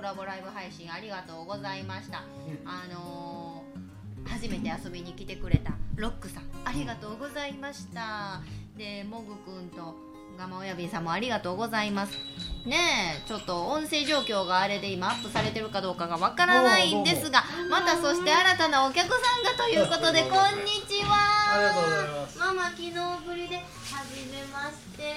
[0.00, 2.24] コラボライブ配信ありがとうございました、
[2.64, 8.40] あのー初めて遊びに来てくれたロックさんありがとうございました。
[8.78, 9.94] でモグくんと
[10.40, 12.16] ガマ親瓶さんもありがとうございます。
[12.64, 21.12] ねえちょっと音声状況があれで今アップされてるかどうかがわからないんですがまたそして新たなお客さんがということでこんにちは。
[21.52, 22.38] ありがとうございます。
[22.38, 23.62] ママ昨日ぶりでは
[24.08, 25.12] じめまして。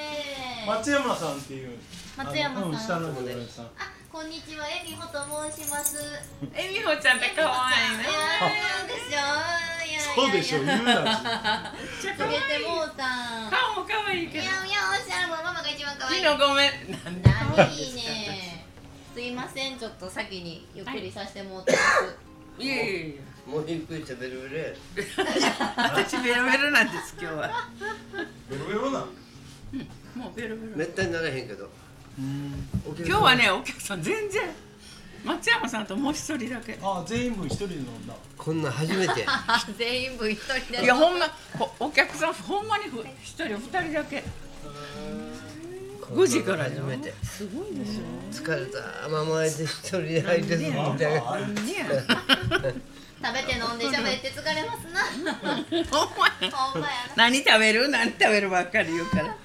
[0.67, 1.79] 松山さんっていう
[2.17, 3.65] 松山さんうん下の常連さん。
[3.65, 3.70] あ
[4.12, 5.20] こんにちはえみほと
[5.51, 6.03] 申します。
[6.53, 8.03] えみほちゃんって可愛いね。
[8.03, 9.82] いやそうでしょいやいやいや
[10.16, 12.23] そうでしょ言うなしつけて
[12.66, 14.43] もうたん顔も可愛いけど。
[14.43, 16.71] いやいやおっしゃるもうママが一番可愛い昨日ごめん。
[16.91, 17.77] なんで可愛い何？
[17.77, 18.66] いいね
[19.13, 21.73] すいませんちょっと先にゆっくりさせてもらって
[22.59, 23.21] いやいやいや。
[23.45, 24.76] もうゆっくり喋るれ
[25.77, 27.67] 私ベロベロなんです今日は。
[28.49, 28.99] ベロベロな
[30.15, 30.77] もうベロベロ。
[30.77, 31.70] めったにならへんけど
[32.18, 34.43] 今日はねお客さん全然
[35.24, 36.77] 松山さんともう一人だけ。
[36.82, 39.26] あ全員分一人で飲んだこんなん初めて
[39.77, 41.26] 全員分一人でいやほんま
[41.57, 44.24] ほお客さんほんまにふ一人二人だけ。
[46.02, 48.04] 5時から初めてすごいですよ。
[48.32, 51.40] 疲れたままで一人で入ってすみたいな
[53.26, 54.85] 食べて飲んで喋って疲れます
[55.24, 55.34] な
[55.90, 56.52] ほんまや。
[56.52, 57.87] ほんまやな何食べる？
[57.87, 59.35] 何食べるばっかり言うから。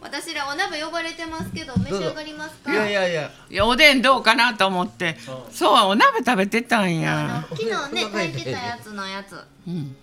[0.00, 2.72] 私らお鍋呼ばれてますけど召し上がりますか？
[2.72, 3.30] いやいやいや。
[3.50, 5.16] いやおでんどうかなと思って。
[5.50, 5.88] そう。
[5.88, 7.44] お鍋食べてたんあや。
[7.50, 9.36] の昨日ね炊いてたやつのやつ。
[9.66, 9.96] うん。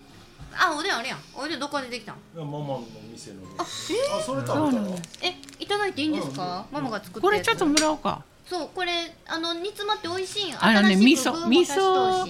[0.58, 1.20] あおでんあれやん。
[1.36, 2.16] おでんどこでできたん？
[2.16, 4.98] いやママの店のあそれ食べたの？
[5.22, 8.22] えいただいていいんですか、ママが作ったこれちょっともらおうか。
[8.46, 8.92] そうこれ
[9.26, 11.74] あの煮詰まって美味しいんあのね味噌具も足し通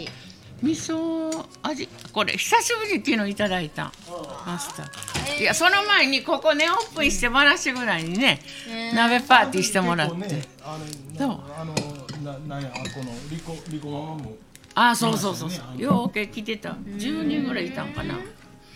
[0.02, 0.10] し
[0.62, 1.88] 味噌味。
[2.12, 3.92] これ久しぶりっていうのをいただいた。
[4.46, 4.84] マスタ。
[4.84, 4.88] ー
[5.36, 5.42] えー。
[5.42, 10.78] いやその前にここねオープンして話ぐらいにねね鍋パーティーしてもらって、ねあ
[11.14, 11.28] れどう？
[11.30, 11.76] なあの
[12.24, 14.34] ななんやあこのリコリコママも。
[14.74, 15.82] ああそうそうそうそう。
[15.82, 16.70] ようけ来てた。
[16.72, 18.16] 10人ぐらいいたんかな。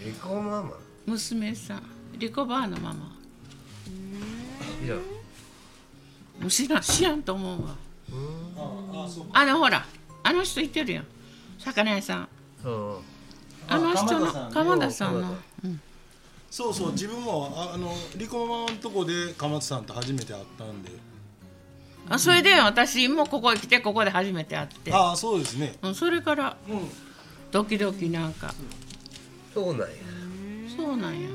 [0.03, 0.71] リコママ？
[1.05, 1.83] 娘さん。
[2.17, 3.15] リコバーのママ。
[4.83, 4.95] いや。
[6.39, 7.75] もう知らん知らんと思うわ。
[8.57, 9.31] ああそうか。
[9.33, 9.85] あのほら
[10.23, 11.05] あの人いてるやん
[11.59, 12.27] 魚屋さん。
[12.65, 12.97] うん。
[13.67, 15.21] あの人のあ鎌田さん鎌田さんの。
[15.21, 15.81] 鎌うん。
[16.49, 20.89] そうそう自分もああのリコママのとこで鎌田さんと初めて会ったんで。
[22.09, 24.91] あそれで私もここへ来てここで初めて会って。
[24.91, 25.75] ああそうですね。
[25.83, 26.89] うんそれからうん。
[27.51, 28.53] ドキドキなんか。
[29.53, 29.87] そうなんや。
[30.75, 31.29] そうなんや。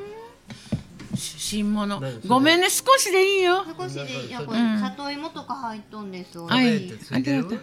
[1.15, 2.01] し新物。
[2.01, 2.29] 何それ？
[2.29, 3.65] ごめんね少しでいいよ。
[3.79, 4.81] 少しでいやこれうん。
[4.81, 6.87] 里芋とか入っとんですよ、はい。
[6.87, 7.61] いありがとう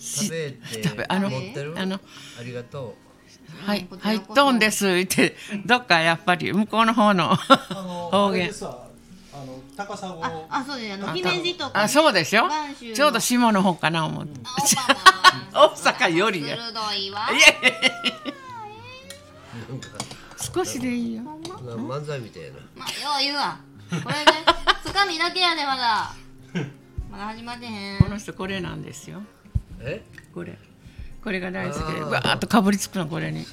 [0.00, 1.74] 食べて食べあの持ってる？
[1.78, 2.00] あの
[2.38, 2.96] ありがと
[3.66, 5.36] はいこちらこそ入っとんです言って。
[5.66, 8.50] どっかやっぱり向こうの方の方言。
[8.50, 9.44] あ
[9.76, 12.48] 高砂ああそうですあの姫路とか、ね、あそうでしょ？
[12.94, 14.40] ちょうど下の方かな思って。
[15.52, 16.56] あ 大阪よりや。
[16.56, 17.28] 鋭いわ。
[17.30, 17.40] いや
[20.52, 21.22] 少しでいいよ。
[21.22, 23.58] 漫才みたいなまあ、よう言うわ。
[23.90, 24.44] これね
[24.84, 26.12] つかみだけやでまだ。
[27.10, 27.98] まだ始まってへん。
[27.98, 29.22] この人これなんですよ
[29.80, 30.02] え？
[30.34, 30.56] これ
[31.22, 32.00] これが大好きで。
[32.00, 33.44] わーっとかぶりつくのこれに。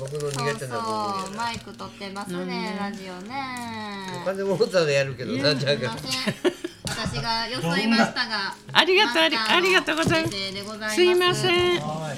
[0.00, 0.66] 僕の苦手な部そう。
[0.66, 4.22] 分やマイク取ってますねラジオね。
[4.22, 5.72] お金もったらやるけどなじゃあ。
[5.72, 6.34] すいません。
[6.84, 9.28] 私が装いましたがありがとうあ
[9.60, 10.36] りがとうございます。
[10.36, 10.94] す。
[10.94, 11.80] すいません。
[11.80, 12.16] はい。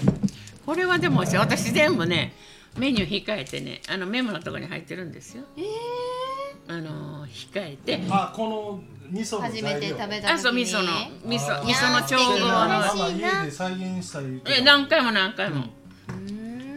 [0.65, 2.35] これはでも私全部ね
[2.79, 5.45] メニュー控えてねあのメモのところに入ってるんですよ。
[5.57, 6.79] えー。
[6.79, 8.01] あの控えて。
[8.11, 8.81] あこの
[9.11, 10.27] 味噌の初めて食べた時に。
[10.31, 10.93] あそう味噌の。
[11.27, 12.21] 味噌味噌の調合。
[12.21, 15.65] の嬉しいななんか家で再現したい言うてたえ何回も何回も、
[16.09, 16.21] うー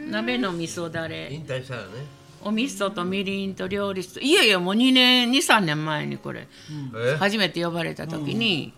[0.07, 0.11] ん。
[0.11, 1.29] 鍋の味噌だれ。
[1.31, 1.88] 引退したらね。
[2.43, 6.47] お味噌とみりんと料理酒いやいやもう2年23年前にこれ。
[6.95, 7.15] え？
[7.17, 8.73] 初めて呼ばれた時に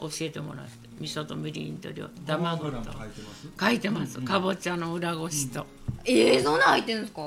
[0.00, 2.70] 教えてもらって味噌とみりんと料卵と。
[2.70, 3.48] 卵なんか書いてます？
[3.60, 4.20] 書いてます。
[4.20, 5.66] かぼちゃの裏ごしと、
[6.04, 7.22] えー、そんなん入ってるんですか、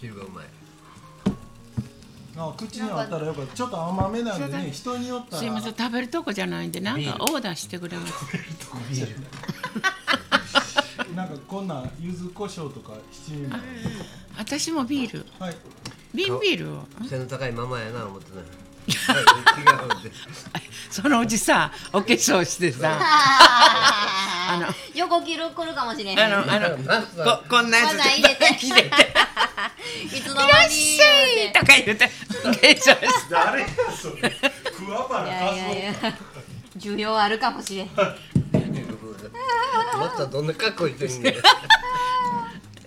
[0.00, 0.44] 汁がうまい
[2.40, 3.56] あ口にあったらよかった。
[3.56, 8.14] ちょっと甘めなんでね人によったらすいません食べるとこじゃないんでなんかオーダーしてくれます。
[11.14, 13.46] なんかこんなん柚子胡椒とか七味
[14.38, 15.26] 私もビール。
[15.38, 15.56] はい。
[16.14, 16.84] 瓶ビールを。
[17.08, 18.44] 背の高いままやな思ってない
[20.90, 22.98] そのうちさお化粧してさ。
[24.50, 26.20] あの横切る来るかもしれへん。
[26.20, 26.70] あのあの
[27.24, 28.90] ここんなやつまだ入れて着てて
[30.16, 30.20] い。
[30.20, 31.04] つの間にいらっしゃ
[31.44, 32.12] いとか言うて化
[32.50, 32.96] 粧して
[33.30, 33.66] 誰や
[33.96, 34.36] それ。
[34.76, 35.94] 桑原いやいやいや。
[36.76, 37.90] 需要あるかもしれん。
[37.94, 38.16] ま
[40.16, 41.30] たどんな格好してんね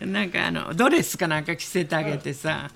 [0.02, 0.10] ん。
[0.12, 2.70] なんかあのドレスかなんか着せてあげてさ。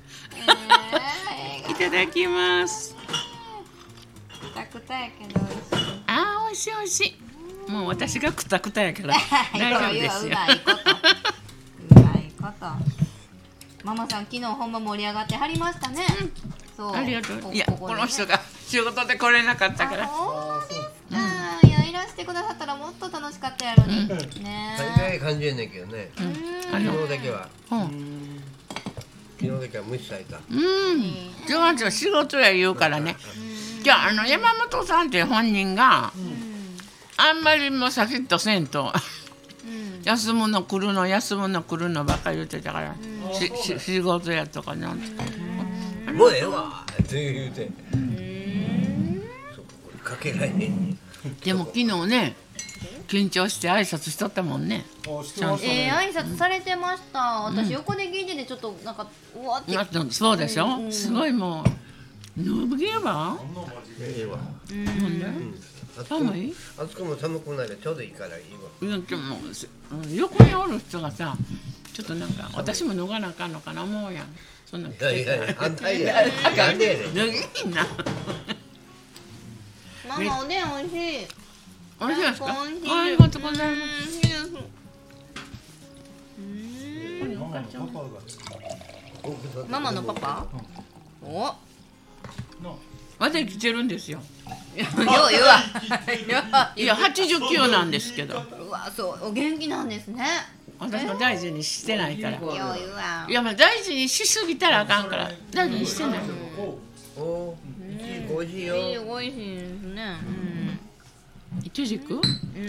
[1.69, 2.95] いただきます
[4.79, 5.39] くたやけど。
[5.39, 7.15] 美味し美味しい美味し
[7.68, 7.71] い。
[7.71, 9.13] もう私がくたくたやから。
[9.53, 10.31] 大丈夫ですよ。
[10.31, 10.77] うまいこと。
[12.00, 13.85] うまいこと。
[13.85, 16.06] ママさん昨日ほんま盛り上がってはりましたね、
[16.75, 16.95] そう。
[16.95, 17.53] ありがとう。
[17.53, 20.03] いやこの人が仕事で来れなかったから。
[20.03, 24.07] あほんまですか、いやいらしてくださったらもっと楽しかったやろに、
[24.44, 26.09] ね大概感じやねんけどね。
[26.71, 27.50] あの昨日だけは。
[27.71, 27.75] う。
[27.75, 28.44] ん。
[29.39, 30.38] 昨日だけは無視された。
[30.38, 31.38] うん。
[31.47, 33.15] 上手仕事や言うからね
[33.83, 36.12] じゃああの山本さんって本人が
[37.18, 38.91] あんまりもうシャキッとせんと
[39.65, 40.01] うん。
[40.03, 42.95] 休むの来るの休むの来るのばっかり言ってたから、
[43.33, 45.24] しし仕事やとかなんとか
[46.13, 47.69] もうええわって言うて。
[50.03, 50.97] かけられへんに
[51.44, 52.38] でも昨日ね
[53.09, 54.85] 緊張して挨拶しとったもんね。
[55.06, 57.19] あしてましたえー、ね挨拶されてました。
[57.19, 59.74] 私横で聞いててちょっとなんかうわって。
[59.74, 61.65] だってそうでしょ、すごいもう
[62.38, 63.38] 脱げば
[64.00, 65.25] ええわなんで？
[65.98, 66.54] あそこも寒い？
[66.78, 68.60] あそこも寒くないでちょうどいいからいいわ。
[68.80, 71.36] いやでもすうん横におる人がさ
[71.94, 74.25] ちょっとなんか私も脱がなあかんのかな思うやん。
[74.68, 75.56] そんなんいやいやいや。
[75.57, 76.13] 反対や
[76.56, 76.86] なんで。
[76.86, 77.88] やねん脱げへんな。
[80.07, 80.94] ママおでん美味し
[81.24, 81.28] い。
[82.00, 82.45] 美味しいですか？
[82.48, 82.54] あ
[83.10, 83.81] りがとうございま
[88.28, 88.39] す。
[89.68, 90.45] ママのパパ
[91.24, 91.56] お
[93.19, 94.19] まだ生きてるんですよ。
[94.77, 96.74] よう言うわ。
[96.75, 98.44] いや89なんですけど。
[98.59, 100.25] うわそうお元気なんですね。
[100.80, 102.38] 私も大事にしてないから。
[102.38, 103.25] よう言うわ。
[103.27, 106.19] いやまあ大事にしすぎたらあかんから大事にしてない。
[106.59, 106.77] お
[107.19, 107.57] お
[108.39, 110.18] 美味しいよ美味しいですね
[111.63, 112.21] いちじくうん。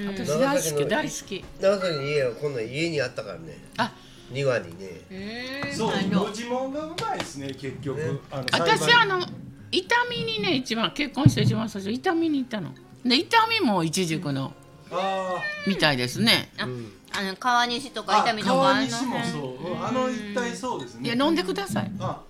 [0.09, 2.55] 私大好き大好き長崎に家はこん。
[2.55, 2.65] なん。
[2.65, 3.93] 家にあったからねあ
[4.31, 5.77] 庭にねうん。
[5.77, 9.21] そうご自問がうまいですね結局私あの
[9.71, 12.71] 痛みにね一番結婚して一番最初痛みに行ったの。
[13.05, 14.53] で痛みもいちじくの
[14.91, 15.37] あ
[15.67, 16.51] みたいですね。
[16.59, 16.93] あうん。
[17.11, 18.83] あの川西とかあ痛みとか川あの？
[18.83, 19.73] 西もそう。
[19.73, 19.87] うん。
[19.87, 21.09] あの一帯そうですね。
[21.15, 21.91] いや飲んでください。
[22.01, 22.21] あ。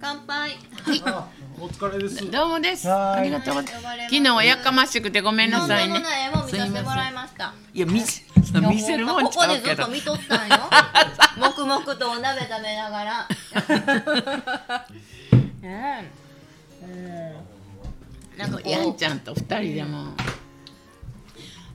[0.00, 0.56] 乾杯。
[1.04, 1.28] あ
[1.60, 2.30] お疲れです。
[2.30, 2.88] どうもです。
[2.88, 3.20] はい。
[3.20, 3.70] ありがとう昨
[4.08, 5.94] 日はやかましくてごめんなさいね。
[5.94, 7.54] でもない絵も見させてもらいました。
[7.72, 8.22] いや見せ
[8.68, 9.84] 見せるもんこちゃうけど。
[9.84, 10.56] こでずっと見とったんよ。
[11.38, 13.28] 黙々とお鍋食べながら。
[15.60, 16.21] ね え
[16.82, 18.38] うん。
[18.38, 20.06] なんかやんちゃんと二人でも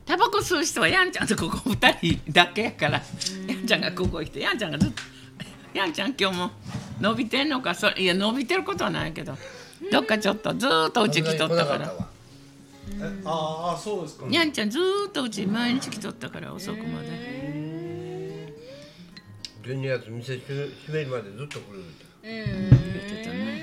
[0.05, 3.01] タバコ吸う人はやんちゃんとここ二人だけやから
[3.47, 5.01] やんちゃんがここ来てやんちゃんがずっと
[5.73, 6.51] やんちゃん今日も
[6.99, 9.37] 伸びてんのかそいや伸びてることはないけど
[9.91, 11.93] どっかちょっとずーっとうち来とったから。
[13.25, 14.25] ああそうですか。
[14.29, 17.07] やんちゃんずーっとうち毎日来とったから遅くまで。
[19.61, 21.83] 12月店閉めるまでずっと来る。
[22.23, 22.69] うん。
[22.69, 22.79] 言っ
[23.19, 23.56] てたね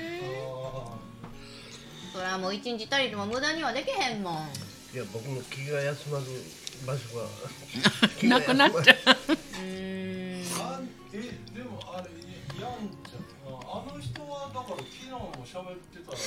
[2.15, 4.33] それはもう一日たりとも無駄にはできへんもん。
[4.93, 6.25] いや僕も気が休まる
[6.87, 7.25] 場所が。
[8.29, 8.97] なくなっちゃう。
[9.61, 10.43] うん。
[10.57, 10.79] あ
[11.11, 11.17] え
[11.53, 12.09] でもあれ
[12.61, 13.53] やんちゃん。
[13.53, 16.17] ああの人はだから昨日も喋ってたら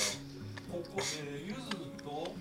[0.70, 1.60] ここえーゆず
[2.04, 2.34] と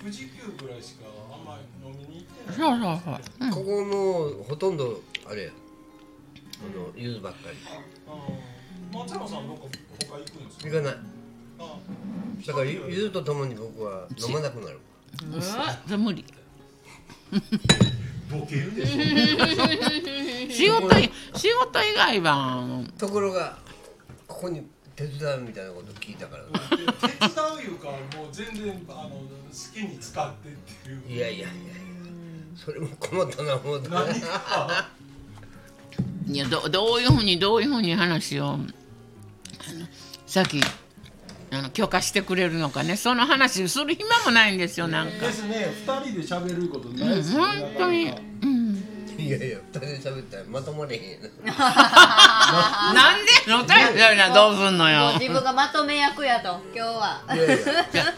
[0.00, 2.56] 富士急ぐらいしかあんまり飲みに行ってない。
[2.56, 3.20] そうそう。
[3.38, 5.50] そう、うんここもうほとんどあれや。
[5.50, 7.56] あのゆずばっかり。
[8.08, 9.64] あー松山さんどっか
[10.08, 10.68] 他行くんですか？
[10.70, 10.94] 行かない。
[10.94, 10.96] あ
[12.46, 14.78] だからゆゆずとともに僕は飲まなくなる。
[15.40, 16.24] それ無理。
[18.30, 19.00] ボケるでしょ。
[20.50, 23.58] 仕事い仕事以外はところが
[24.26, 24.66] ここに
[24.96, 26.86] 手伝うみたいなこと聞いたから手伝
[27.58, 27.98] ういうかもう
[28.32, 29.26] 全然あの好
[29.72, 31.16] きに使ってっていう。
[31.16, 31.54] いやいやいやいや
[32.56, 34.88] それも困ったな思って何か
[36.26, 38.66] いやどどういうふうにどういうふうに話をあの
[40.26, 40.60] さっき
[41.58, 42.96] あの許可してくれるのかね。
[42.96, 45.26] その話する暇もないんですよなんか。
[45.26, 45.72] ですね。
[45.86, 47.42] 二人で喋ることないですよ。
[47.42, 48.84] 本当に、うん、
[49.18, 51.52] いやいや二人で喋ったらまとまれへんやな。
[52.94, 53.52] なんで？
[53.52, 55.12] のたいなどうすんのよ。
[55.18, 57.22] 自分がまとめ役やと今日は。
[57.34, 58.14] いやいや。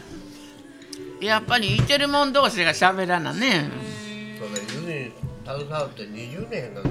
[1.21, 3.71] やっぱりいてるもん同士が喋らなね。
[4.39, 5.13] そうだゆずに
[5.45, 6.87] 携わって20年だよ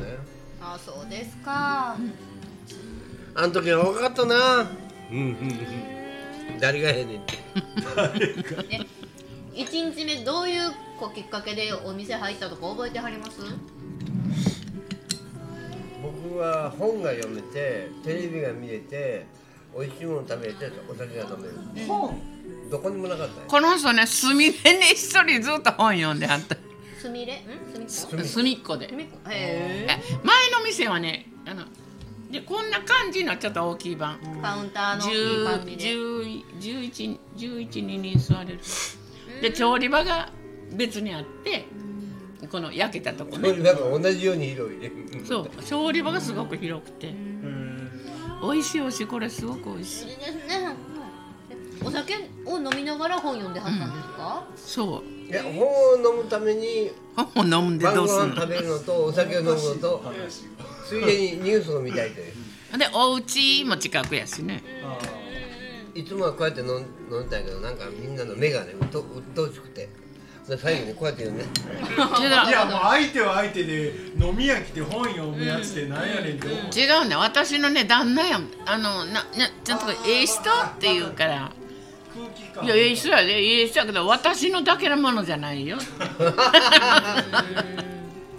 [0.61, 1.95] あそうですか。
[3.35, 4.67] あの時は若かったな。
[5.11, 6.04] うんうんうん
[6.59, 7.35] 誰がええねんって。
[9.55, 13.39] 一日目どういうこうきっかけでお店入ったとか覚えてはります？
[16.01, 19.25] 僕は本が読めてテレビが見れて
[19.77, 21.47] 美味しいもの食べれてお酒が飲め
[21.81, 21.87] る。
[21.87, 22.21] 本
[22.69, 26.57] どこにもなかったよこの人ねすみれね一人ずっと本読んであった。
[26.99, 27.35] すみれ？
[27.35, 27.39] ん？
[27.87, 28.25] すみっこ？
[28.25, 28.77] 隅っこ。
[28.77, 28.87] で。
[28.89, 29.17] すみっこ。
[29.29, 29.87] へえ
[30.23, 31.63] 前の店はねあの
[32.31, 34.19] でこんな感じのちょっと大きい版。
[34.21, 35.11] えカウンターの。
[35.11, 38.59] いい感じで10 11 11人人座れる。
[39.41, 40.29] で調理場が
[40.73, 41.65] 別にあって
[42.51, 43.49] この焼けたとこね。
[43.49, 44.91] 調理場が同じように広いね
[45.23, 45.49] そう。
[45.63, 47.13] 調理場がすごく広くて。
[48.41, 50.09] 美味しい美味しいこれすごく美味しい。
[50.09, 50.75] いいですね。
[51.83, 52.15] お酒
[52.45, 55.03] を飲みながら本読んではったんですか、そう。
[55.29, 58.35] いや本を飲むために本を飲んでどうすんの？
[58.35, 60.03] 飯食べるのとお酒を飲むのと
[60.87, 62.33] ついでにニュースを見たいという。
[62.77, 64.61] でお家も近くやしね。
[64.83, 64.97] あ
[65.93, 66.69] いつもはこうやって飲ん
[67.11, 69.87] 飲んだけどなんかみんなの目がねうっとうっとうしくて。
[70.47, 71.43] で最後にこうやって言うね。
[71.43, 71.45] い
[72.51, 76.59] やもう相手は相手で飲み屋来て本読むやつってなんやねんって思う。
[76.59, 78.47] う違うね私のね旦那やん。
[78.63, 79.27] あのなな
[79.63, 80.43] ちゃんとええ人っ
[80.77, 81.51] て言うから。
[82.13, 82.63] 空気感。
[82.63, 83.33] いやええ人やで。
[83.33, 85.79] ええ人やけど私のだけのものじゃないよ。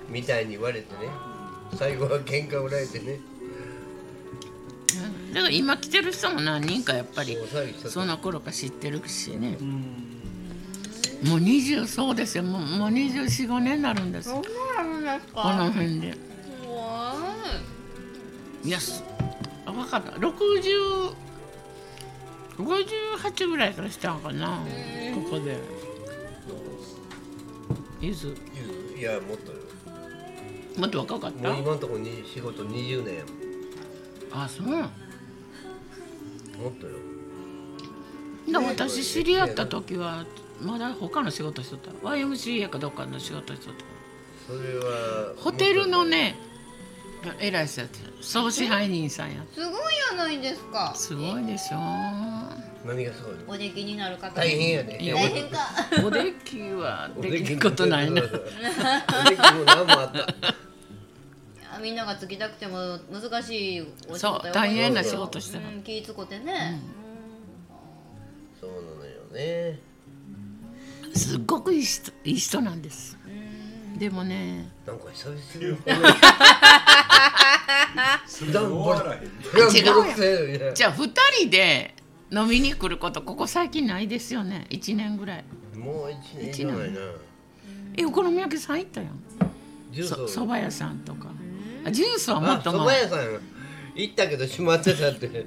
[0.09, 1.11] みたいに言われてね
[1.75, 3.21] 最後は喧嘩売られてね。
[5.35, 7.37] だから今来てる人も何人かやっぱり
[7.89, 9.57] その頃から知ってるしね。
[9.61, 9.71] うん。
[11.29, 12.45] もう20そうですよ。
[12.45, 14.43] もうもう245年になるんですそん
[14.77, 16.15] なのですこの辺で。
[16.65, 17.15] 怖
[18.65, 18.71] い。
[18.71, 19.05] やす
[19.65, 20.13] あ分かった。
[20.13, 21.15] 60
[22.59, 24.59] 58ぐらいからしたんかな。
[25.15, 25.59] ここで。
[28.01, 28.35] ゆず。
[28.99, 29.59] いやもっとよ
[30.77, 31.49] もっと若かった？
[31.49, 33.25] もう今のところに仕事20年や
[34.33, 36.95] あそうもっとよ。
[38.47, 40.25] で私知り合った時は
[40.63, 43.85] まだ他の仕事しとった YMCA かどっかの仕事しとった
[44.47, 46.37] それはホテルのね
[47.41, 49.73] 偉い人やって総支配人さんやすごい
[50.13, 50.93] やないですか。
[50.95, 51.77] すごいでしょ。
[52.87, 53.41] 何がすごいの？
[53.49, 54.33] お出来になる方。
[54.37, 55.59] 大変やで、いや大変か。
[56.07, 58.23] おできはおできることないな。
[58.23, 58.27] お
[59.29, 60.27] できも何もあった
[61.83, 65.69] みんながつきたくても難しいお仕そう大変な仕事してた。
[65.69, 66.81] うん気ぃつこてね、
[68.61, 69.79] そうなのよね。
[71.15, 73.17] すっごくいい人いい人なんです。
[73.99, 75.71] でもねなんか久々に違
[80.71, 81.95] うじゃあ2人で
[82.31, 84.67] 飲みに来ることここ最近ないですよね。
[84.71, 85.45] 1年ぐらい。
[85.75, 86.87] もう一年以上な。
[86.87, 87.01] いな
[87.97, 89.19] えお好み焼きさん行ったやん。
[90.29, 91.29] そば屋さんとか
[91.87, 93.41] あジュースはもっとあそば前屋さん
[93.95, 95.47] 行ったけど閉まってたって。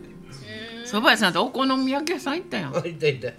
[0.85, 2.75] そば屋さんとお好み焼き屋さん行ったやん。
[2.77, 3.29] あいたいた。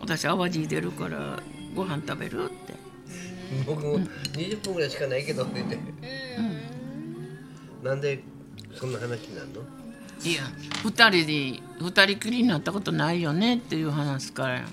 [0.00, 1.40] 私淡路出るから
[1.76, 2.74] ご飯食べるって。
[3.66, 5.78] 僕も20分ぐらいしかないけどって言って。
[7.84, 8.20] なんで
[8.74, 9.60] そんな話になるの？
[10.24, 10.42] いや
[10.84, 14.64] 2人で二人きりになったことないよねっていう話から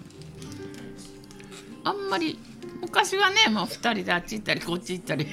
[1.84, 2.40] あんまり
[2.82, 5.28] 昔はねもう2人であっち行ったりこっち行ったり。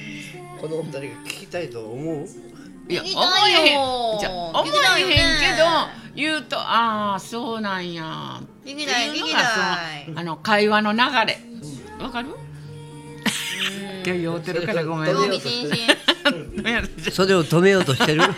[0.61, 2.27] このお二人が聞きたいと思う？
[2.89, 3.09] いや思
[3.47, 4.19] えへん。
[4.19, 4.65] じゃ思
[4.97, 5.65] えへんけど
[6.15, 8.41] 言うとああそうなんや。
[8.65, 9.43] 聞きたい聞きっていうのが
[9.77, 10.05] たい。
[10.05, 11.03] そのあの会話の流れ。
[12.03, 12.29] わかる？
[14.05, 15.39] 今日酔うてるからごめん興ね
[17.11, 18.21] それを止めようとしてる？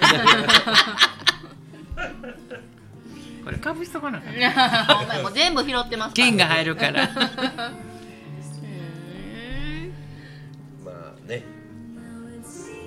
[3.44, 7.10] これかぶしとかなあかん お前もう全部拾ってます金が入るから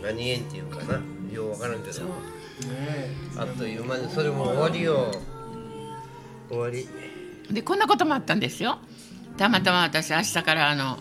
[0.04, 1.00] 何縁っていうかな。
[1.32, 2.00] ようわからんけど。
[3.38, 5.10] あっという間にそれも終わりよ。
[6.48, 6.86] 終わり。
[7.50, 8.78] でこんなこともあったんですよ。
[9.36, 10.98] たまたま私明日からあの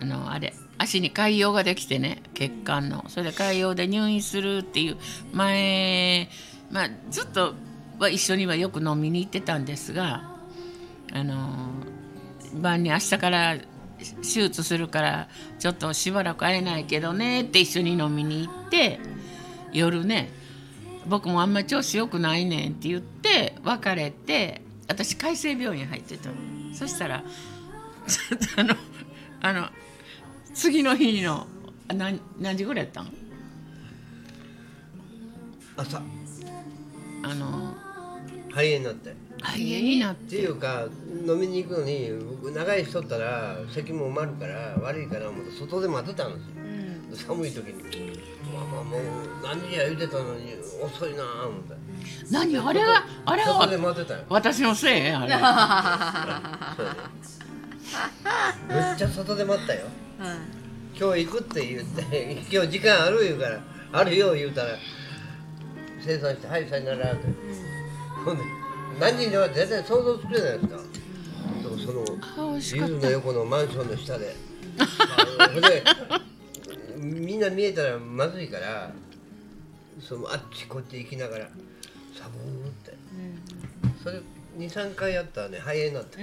[0.00, 3.04] あのあれ足に潰瘍ができてね血管の。
[3.08, 4.96] それで潰瘍で入院するっていう
[5.32, 6.28] 前、
[6.70, 7.54] まあ、ずっと
[7.98, 10.36] は一緒にはよく飲みに行ってたんですが
[11.12, 11.70] あの
[12.54, 13.56] 晩に明日から
[14.22, 19.00] 手術するからちょっとしばらく会えないけどねって一緒に飲みに行って
[19.72, 20.30] 夜ね
[21.06, 26.34] 僕もあんまり調子良くないねんって言って別れて私海生病院入ってたの。
[26.74, 27.22] そしたら
[28.06, 28.74] ちょっとあの
[29.40, 29.68] あの
[30.54, 31.46] 次の日の
[31.88, 33.12] あ何何時ぐらいやったん？
[35.76, 36.02] 朝。
[37.22, 37.74] あの
[38.50, 39.14] 肺炎になって
[39.48, 40.36] っ肺炎になって。
[40.36, 40.86] ていうか
[41.26, 42.10] 飲みに行くのに
[42.42, 46.34] 僕長いしとったら席も埋まるから悪いから思って外で待ってたん
[47.10, 48.20] ですよ、寒い時に。
[48.52, 49.00] まあまあもう
[49.42, 51.74] 何時や言うてたのに遅いなあ思って。
[52.30, 52.56] 何？
[52.58, 54.24] あれはあれ外では待ってたよ。
[54.28, 55.34] 私のせいあれ。
[58.68, 59.86] めっちゃ外で待ったよ。
[60.98, 63.60] 今日行くって言って 今日時間ある言うから
[63.92, 64.70] あるよ言うたら
[66.00, 67.26] 生産して「はいさよなら」って、
[68.24, 68.42] ほんで
[68.98, 70.80] 何人では絶対想像つくじゃないですか。
[71.78, 74.34] そのビルの横のマンションの下で。
[75.60, 75.84] で
[76.98, 78.92] みんな見えたらまずいから
[80.00, 81.46] そのあっちこっち行きながら
[82.14, 82.94] サブーって、
[84.02, 84.20] それ
[84.58, 86.18] 23回やったらね肺炎になって。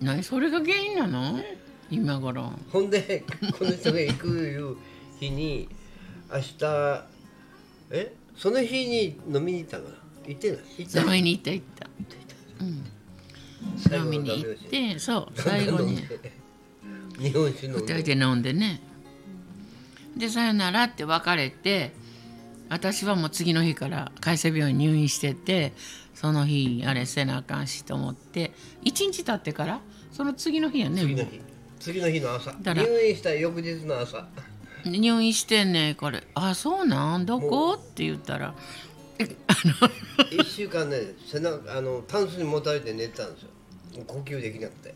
[0.00, 1.40] 何それが原因なの？
[1.90, 2.52] 今頃。
[2.72, 3.24] ほんで
[3.58, 4.76] この人が行くいう
[5.20, 5.68] 日に
[6.32, 7.04] 明日
[7.90, 8.14] え？
[8.36, 9.96] その日に飲みに行ったんかな
[10.28, 10.60] 行ってない。
[10.78, 11.86] 行飲みに行った行った。
[13.88, 15.96] 最後飲みに行ってそう最後に。
[17.18, 18.80] 日本酒飲人でで飲んでね。
[20.16, 21.92] でさよならって別れて
[22.68, 25.72] 私はもう次の日から海星病院入院してて
[26.14, 29.80] その日あれせなあかんしと思って一日経ってから
[30.12, 31.00] その次の日やね。
[31.00, 31.40] 次の日。
[31.80, 32.50] 次の日の朝。
[32.50, 32.82] だから。
[32.82, 34.26] 入院した翌日の朝。
[34.84, 37.26] 入院してんねこれ「あそうなん？
[37.26, 38.54] どこ?」って言ったら
[39.18, 43.48] 1週間ね背中あのタンスにもたれて寝てたんですよ。
[44.06, 44.94] 呼吸できなくて、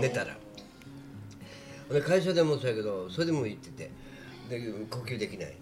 [0.00, 0.36] 寝たら。
[1.92, 3.90] で会社でもそうやけどそれでも行ってて
[4.48, 5.56] で呼吸できない。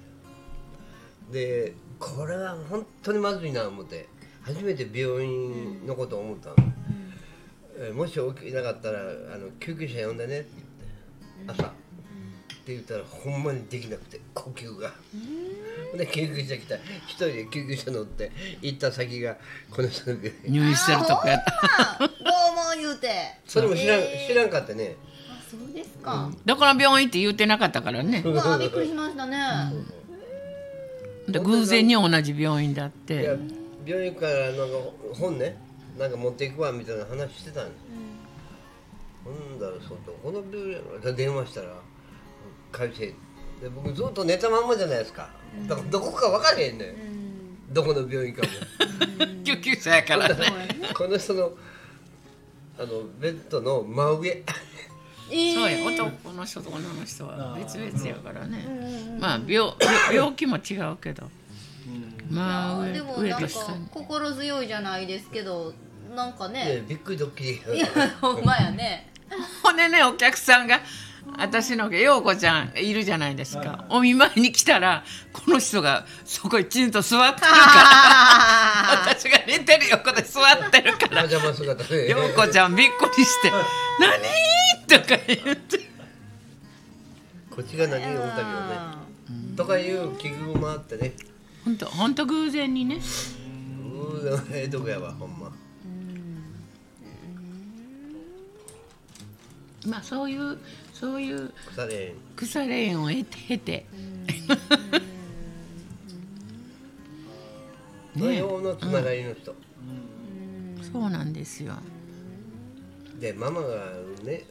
[1.31, 4.09] でこれは本当にまずいな思って
[4.43, 6.57] 初めて病院のことを思ったの、
[7.79, 9.01] えもし起きなかったら
[9.35, 10.51] あの救急車呼んでねって
[11.47, 11.73] 言って朝
[12.69, 14.93] って言ったらほんまにできなくて呼吸が。
[15.97, 16.75] で救急車来た。
[17.07, 19.37] 一人で救急車乗って行った先が
[19.71, 21.99] この人の病院入院してるとこやった。
[21.99, 22.13] どうも
[22.77, 23.09] 言うて。
[23.47, 24.33] それも知らん、えー。
[24.33, 24.97] 知らんかってね。
[25.31, 28.23] あそうですか、どこの病院って言うてなかったからね。
[28.23, 29.39] うわびっくりしましたね、
[31.27, 33.39] で偶然に同じ病院だっいやて
[33.87, 34.65] 病院からなんか
[35.15, 35.57] 本ね
[35.99, 37.81] なんか持っていくわみたいな話してたんです、
[39.25, 41.13] ほんだらそうとこの病院やろ。
[41.15, 41.69] 電話したら
[42.71, 43.15] 会社で
[43.75, 45.29] 僕ずっと寝たまんまじゃないですか。
[45.67, 48.49] だからどこか分からへんねん、どこの病院かも。
[49.45, 50.29] 救急車やから。
[50.29, 50.37] ね。
[50.95, 51.53] この人の
[52.79, 54.45] あのベッドの真上。
[55.31, 58.65] えそうや男の人と女の人は別々やからね。
[59.21, 59.75] まあ病病
[60.15, 61.29] 病気も違うけど。
[62.31, 63.49] まあでもなんか
[63.91, 65.75] 心強いじゃないですけど
[66.15, 66.65] なんかね。
[66.65, 67.79] ねびっくりドッキリ。
[67.79, 67.87] いや
[68.21, 69.13] ほんまやね。
[69.63, 70.81] ほんでねお客さんが
[71.37, 79.15] 私の陽子ちゃんいるじゃないですか、お見舞いに来たらこの人がそこにきちんと座ってるから。
[79.15, 81.25] 私が寝てる横で座ってるから。
[81.25, 81.37] 陽
[82.35, 83.51] 子ちゃんびっくりして
[84.01, 84.13] 「何?」
[85.01, 85.79] とか言って。
[87.51, 88.17] こっちが何？
[88.17, 88.55] を思ったけどね
[89.57, 91.13] とかいう器具もあってね。
[91.65, 92.97] 本当本当偶然にね。
[92.97, 95.53] うーええとこやわほんま。
[99.87, 100.59] まあそういう
[100.99, 103.37] そういう腐れ腐れ縁を経て。
[103.49, 103.87] 経て
[108.17, 109.55] 土曜のつながりの人、
[110.93, 111.75] そうなんですよ。
[113.21, 113.93] でママが
[114.25, 114.43] ね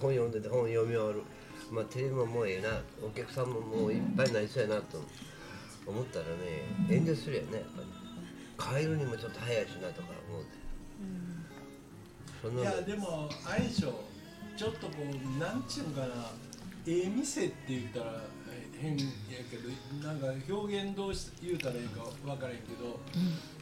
[0.00, 1.22] 本読んでて本読み終わる。
[1.70, 2.80] まあテレビももうええな。
[3.06, 5.02] お客さんももういっぱいになりそうやなと
[5.86, 6.30] 思ったらね
[6.88, 8.80] 遠慮するよねやっぱり。
[8.80, 10.50] 帰るにもちょっと早いしなとか思うて、
[12.40, 14.04] そんいやでもあれでしょ
[14.56, 16.06] ちょっとこうなんちゅうんかな
[16.86, 19.02] ええ店って言ったらえ変や
[19.50, 19.68] けど
[20.06, 23.00] なんか表現どうし言うたらいいか分からへんけど、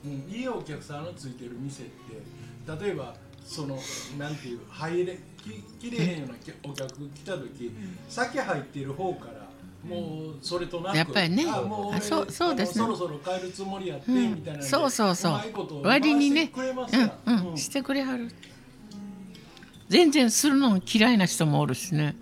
[0.05, 0.33] うん。
[0.33, 3.79] いいお客さんのついてる店って例えばその
[4.19, 7.73] なんていう入れききれへんようなきお客来た時、
[8.09, 9.51] 先入ってる方から
[9.89, 11.47] もうそれとなくやっぱりね。
[11.49, 12.85] あもうそうそうですね。
[12.85, 15.33] そろそろ帰るつもりやって、うんみたいなそうそうそう。
[15.83, 16.53] 割にね
[17.27, 17.51] うん。
[17.51, 18.31] うん、してくれはる
[19.91, 22.17] 全然するの嫌いな人もおるしね。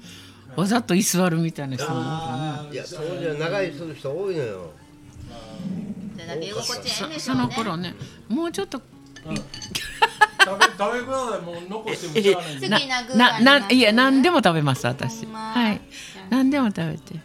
[0.57, 4.71] わざと居座るみたいな人もおるあーいや当時は長居する人多いのよ。
[6.61, 7.95] そその頃ね
[8.29, 8.83] もうちょっと
[9.23, 15.27] 食べ食べくださいもう残してもしゃあないな具ないや何でも食べます私。
[15.27, 15.81] はい。
[16.31, 17.21] 何でも食べて。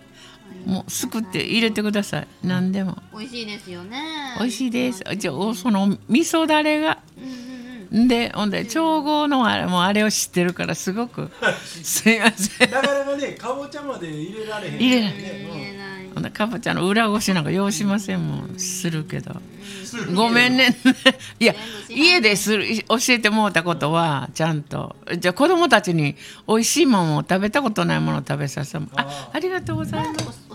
[0.65, 2.27] もうすくって入れてください。
[2.43, 2.97] 何でも。
[3.13, 4.35] 美味しいですよね。
[4.37, 5.03] 美味しいです。
[5.17, 7.42] じゃあおその味噌だれがうんうんうん
[7.93, 11.29] でほんで調合のあれもあれを知ってるからすごく
[11.63, 12.71] すいません。
[12.71, 15.13] なかなかねかぼちゃまで入れられへん入れない。
[16.15, 18.57] ほんでかぼちゃの裏ごしなんか用しませんもん。
[18.57, 19.39] するけど。
[20.15, 20.75] ごめんね。
[21.39, 21.53] いや
[21.87, 24.95] 家でする教えてもうたことはちゃんと。
[25.19, 26.15] じゃあ子供たちに
[26.47, 30.47] 美味しいものを食べたことないものを食べさせてもああありがとうございます。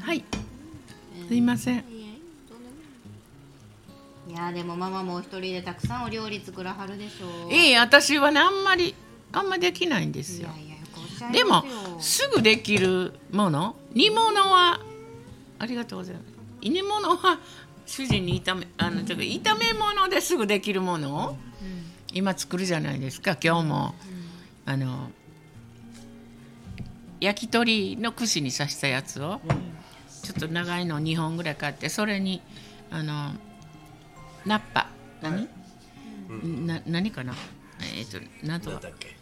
[0.00, 0.24] はい。
[1.28, 1.99] すいません
[4.30, 7.52] いやでもママもお一人でたくさんお料理作らはるでしょう。
[7.52, 8.94] いい私はねあんまり
[9.32, 10.48] あんまできないんですよ。
[11.32, 11.64] でもま
[11.98, 14.78] すぐできるもの煮物は
[15.58, 16.68] ありがとうございます。
[16.68, 17.40] 煮物は
[17.86, 21.36] 主人に炒めあのちょっと炒め物ですぐできるものを
[22.12, 23.94] 今作るじゃないですか今日も、
[24.66, 25.10] あの
[27.20, 29.40] 焼き鳥の串に刺したやつを
[30.22, 32.40] ちょっと長いの2本ぐらい買ってそれに
[32.90, 33.32] あの
[34.46, 34.88] ナッパ。
[35.22, 35.48] 何、
[36.66, 37.34] な何かな？
[37.96, 38.72] えっ、となんとか。
[38.74, 39.16] なんだっけ？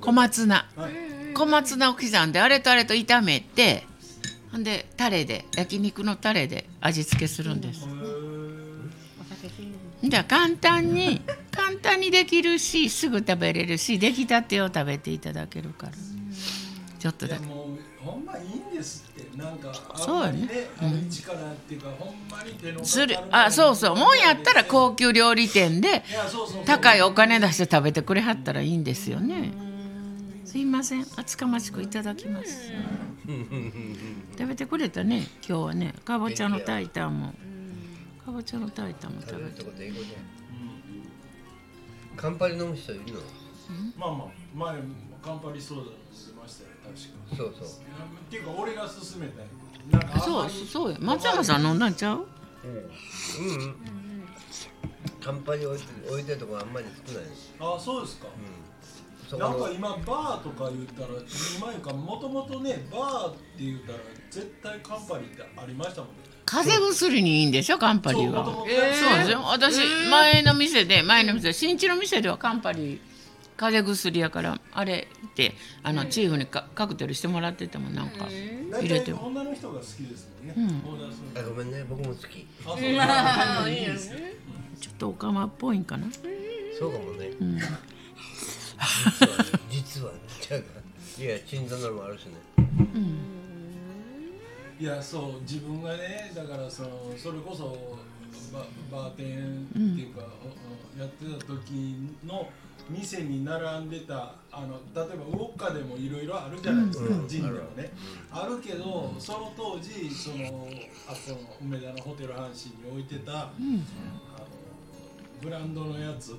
[0.00, 0.66] 小松菜。
[0.76, 0.92] はい。
[1.34, 3.84] 小松菜を刻んであれとあれと炒めて
[4.52, 7.86] ほんでタレで焼肉のタレで味付けするんです。
[10.02, 15.92] じゃあ簡単に 簡単にできるしすぐ食べれるし出来たてを食べていただけるから。
[16.98, 17.44] ちょっとだけ
[18.04, 23.06] ほんまいいんですってなんかあそうんやねまりねあの一からっていうかほんまにする。
[23.06, 23.96] るあそうそう。
[23.96, 26.02] もんやったら高級料理店で
[26.66, 29.52] 高いお金出して食べてくれはったらいいんですよね。
[30.44, 31.06] すいません。
[31.16, 32.70] 厚かましくいただきます。
[34.38, 35.26] 食べてくれたね。
[35.48, 35.94] 今日はね。
[36.04, 37.34] かぼちゃの炊いたんも。
[38.24, 39.64] かぼちゃの炊いたんも食べて。
[42.16, 43.20] カンパリ飲む人いるの？
[43.98, 44.28] まあまあ。
[44.72, 44.82] 前
[45.24, 45.90] カンパリソーダ
[47.36, 47.68] そうそう。
[47.68, 47.70] っ
[48.30, 49.48] ていうか俺が勧めたよ
[49.90, 52.26] なんかあんそうそうよ松山さん飲んだんちゃう？
[52.64, 52.74] うん。
[52.76, 53.74] うん。
[55.22, 57.24] カンパリ置いて置いてるとこあんまり少ない
[57.60, 58.26] あそうですか、
[59.38, 61.08] なんか今バーとか言ったら
[61.58, 63.98] 今いうかもともとねバーって言ったら
[64.30, 66.16] 絶対カンパリってありましたもんね。
[66.44, 68.44] 風邪薬にいいんでしょカンパリは。
[68.44, 69.78] そうそうですよ私
[70.10, 73.00] 前の店で前の店新地の店ではカンパリ
[73.64, 78.26] 風邪薬やからあれってあのチーフにカカクテルしてもらっててもなんか
[78.70, 79.18] 大入れても。
[79.18, 81.40] 体女の人が好きですもんね、うん。
[81.40, 81.84] あごめんね。
[81.88, 82.46] 僕も好き。
[82.68, 84.18] あいいですよ
[84.78, 86.06] ちょっとオカマっぽいんかな。
[86.78, 87.30] そうかもね。
[87.40, 87.58] うん。
[87.58, 87.70] 実は
[89.38, 90.18] ね実はね。
[90.50, 90.68] 違うか
[91.16, 92.32] いや鎮座なのもあるしね。
[94.78, 97.96] いやそう自分がねだからそのそれこそ
[98.52, 102.50] ババーテンっていうか、おおやってた時の
[102.88, 107.28] 店に並んでたあの例えばウォッカでもいろいろあるじゃないですか、うん。
[107.28, 107.92] ジンでもね、
[108.30, 110.68] あるけどその当時その
[111.08, 113.50] あその梅田のホテル阪神に置いてた、あの
[115.40, 116.32] ブランドのやつ。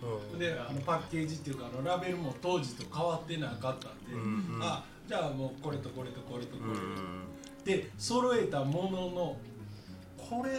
[0.00, 0.38] うん。
[0.38, 4.56] であのパッケージっていうかあのラベルも当時と変わってなかったんで、うん。
[4.56, 4.62] うん。
[4.62, 7.24] あじゃあもうこれとこれとこれとこれと、うん。
[7.64, 9.36] で揃えたものの
[10.16, 10.52] これ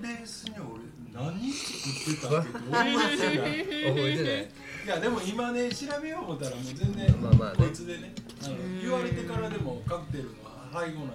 [0.00, 0.82] ベースに俺
[1.14, 4.48] 何作ってたっけど覚えてない覚えてない。
[4.84, 7.56] いやでも今ね調べよう思ったらもう全然まあまあね。
[7.58, 8.14] こいつでね。
[8.42, 10.30] あの言われてからでもカクテルの
[10.72, 11.14] 配合なんて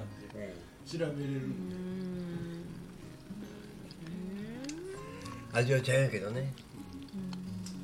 [0.86, 1.70] 調べれるん。
[1.70, 1.76] で
[5.54, 6.54] 味はちゃうんやけどね。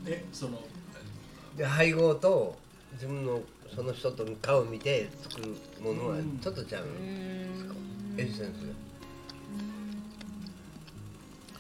[0.06, 0.62] えその
[1.58, 2.58] で配合と
[2.94, 3.42] 自分の
[3.76, 7.74] その人と顔を見て作るものはちょっとちゃうんですか
[8.18, 8.68] エッセンス。
[8.68, 8.74] が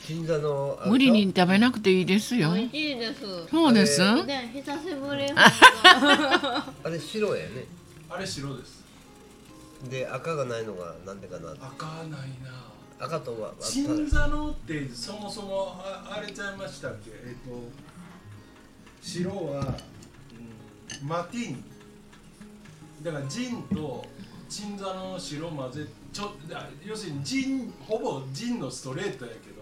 [0.05, 2.53] 鎮座のあ無理に食べなくていいですよ。
[2.53, 3.21] 美味しいです。
[3.49, 4.03] そうです。
[4.03, 5.25] あれで、久しぶり。
[5.35, 7.65] あれ白やね。
[8.09, 8.83] あれ白です。
[9.89, 12.09] で赤がないのがなんでかな赤ない
[12.43, 12.63] な。
[12.99, 17.11] 赤とはあ鎮座のってそもそもああれちゃいましたっけ？
[17.11, 17.69] えっ、と
[19.01, 19.77] 白は、
[21.01, 21.63] うん、マティーニ。
[23.01, 24.05] だからジンと
[24.47, 29.52] 鎮座の白混ぜちょあ要するにジンほぼジンのストレートやけど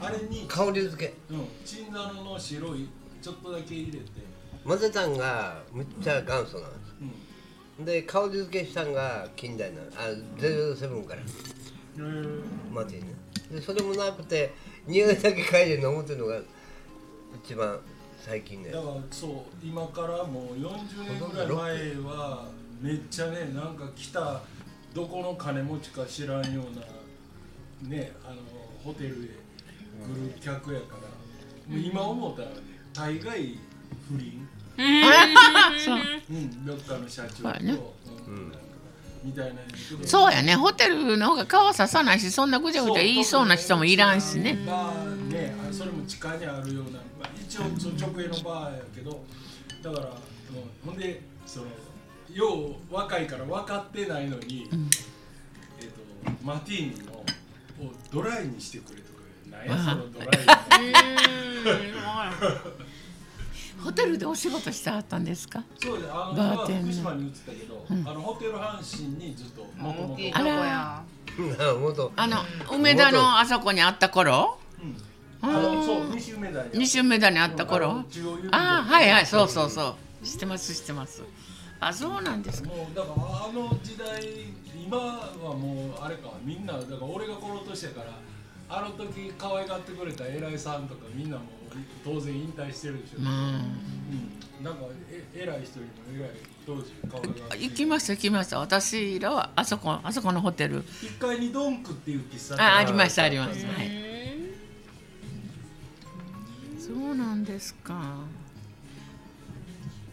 [0.00, 2.88] あれに、香り付けうん、鎮座の白い
[3.20, 4.04] ちょっとだけ入れて、
[4.64, 6.94] 混ぜたんがむっちゃ元祖なんです。
[7.78, 7.84] うん。
[7.84, 11.22] で香り付けしたんが近代なあ007から。
[11.96, 12.42] えー。
[12.70, 13.14] マティーね。
[13.52, 14.54] でそれもなくて
[14.86, 16.40] 匂いだけ嗅いで飲むっていうのが
[17.44, 17.78] 一番
[18.18, 22.48] 最近ねだからそう今からもう40年ぐらい前は
[22.80, 24.40] めっちゃねなんか来た
[24.94, 28.36] どこの金持ちか知らんようなねあの
[28.82, 29.41] ホテルで
[30.02, 32.54] 来る客やから、もう今思ったらね
[32.92, 33.58] 大概
[34.08, 34.48] 不倫、
[35.78, 35.98] そう
[36.30, 37.78] うん、どっかの社長と、はいね。
[38.26, 38.52] うん
[39.24, 39.60] みたいな。
[40.04, 40.56] そうやね。
[40.56, 44.58] ホテルの方が顔ささないしそんなぐちゃぐちゃ言いそうな人もいらんしね。
[44.66, 49.24] バーねあそれも地下にあるような、まあ、一応その直営のバーやけど
[49.80, 50.14] だから、うん
[50.84, 51.66] ほんでその
[52.32, 54.68] よう若いから分かってないのに、
[55.80, 57.24] えっとマティーニのを
[58.12, 59.11] ドライにしてくれとか
[59.68, 60.28] なんやそのドライ
[63.82, 65.64] ホテルでお仕事してはったんですか？
[65.82, 71.02] そうであのバーテン今福島に移ったけど、あのホテル阪神にずっともともと大きいとこや。
[71.58, 72.36] なもっとあの
[72.72, 74.58] 梅田のあそこにあった頃？
[75.40, 77.94] あのそう西梅田に西梅田にあったあ頃？
[77.94, 80.24] の中央郵便局ああはいはいそうそうそう。
[80.24, 81.24] 知ってます知ってます。
[81.80, 82.68] あそうなんですか。
[82.68, 84.22] もうだからあの時代
[84.86, 88.12] 今はもうあれかみんなだから俺が来ろうとしてから
[88.74, 91.46] あの時可愛がってくれた偉いさんとかみんなもう
[92.02, 93.26] 当然引退してるでしょ、うん。
[93.26, 97.58] うん、なんかえ偉い人よりも偉い当時可愛がって。
[97.64, 98.58] 行きました行きました。
[98.60, 100.82] 私らはあそこあそこのホテル。
[100.84, 103.68] 1階にドンクっていう喫茶ああ店りましたありました。
[103.68, 103.86] うはい。
[103.88, 103.92] ん
[106.80, 108.16] そうなんですか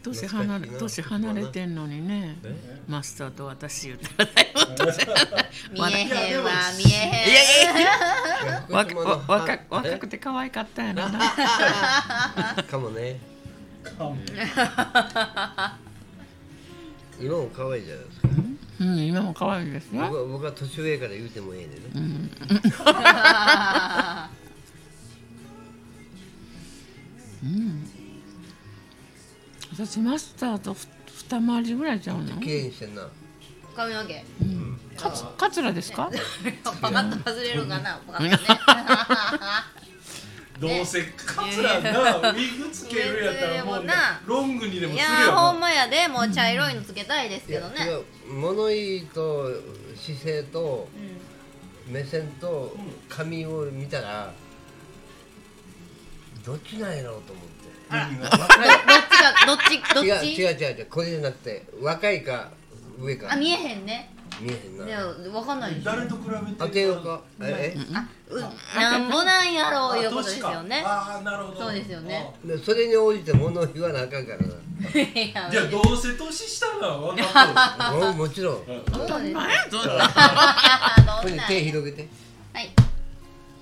[0.01, 2.37] 年離れ年離れてんのにね。
[2.43, 5.15] えマスターと私言ったらだいぶ年離
[5.89, 9.57] れ見えへんわ見えいやいへん若
[9.99, 11.19] くて可愛かったやろな。
[12.63, 13.19] かもね。
[13.97, 14.15] かも。
[17.21, 18.27] 今も可愛いじゃないですか。
[18.79, 22.31] うん今も可愛いです僕よは僕は年上から言うてもええねんね。
[27.43, 27.49] うん。
[27.51, 27.98] うん
[29.85, 30.87] 私マスターとふ
[31.29, 32.37] 二回りぐらいちゃうの？
[32.41, 33.07] 綺麗にしてんな。
[33.75, 34.25] 髪の毛。
[34.97, 36.09] かつカツラですか？
[36.81, 38.01] パカッと外れるかな？
[38.05, 38.59] パカッとね。
[40.59, 44.21] どうせカツラなウィッグつけるやったらもうねいやな。
[44.25, 46.07] ロングにでもいするよやほんなまやで。
[46.09, 47.87] もう茶色いのつけたいですけどね。
[48.29, 49.49] 物言いと
[49.95, 50.89] 姿勢と
[51.87, 51.93] うん。
[51.93, 52.75] 目線と
[53.07, 54.31] 髪を見たら
[56.45, 60.33] どっちなんやろうと思ってどっちがどっちどっち？
[60.35, 62.49] 違う違う違うこれじゃなくて若いか
[62.99, 63.31] 上か。
[63.31, 64.13] あ見えへんね。
[64.41, 64.85] 見えへんな。
[65.23, 65.87] でもわかんないでし。
[65.87, 68.39] ょ誰と比べて当てようかえあう
[68.79, 70.83] なんぼなんやろういうことですよね。
[70.85, 71.59] ああなるほど。
[71.65, 72.33] そうですよね。
[72.45, 78.55] えでそれに応じて物を言わなあかんからいやじゃあどうせ年下なのは分かな ももちろん。
[78.65, 81.35] こっとるそうです何やそん？
[81.35, 82.07] な手広げて。
[82.53, 82.69] はい。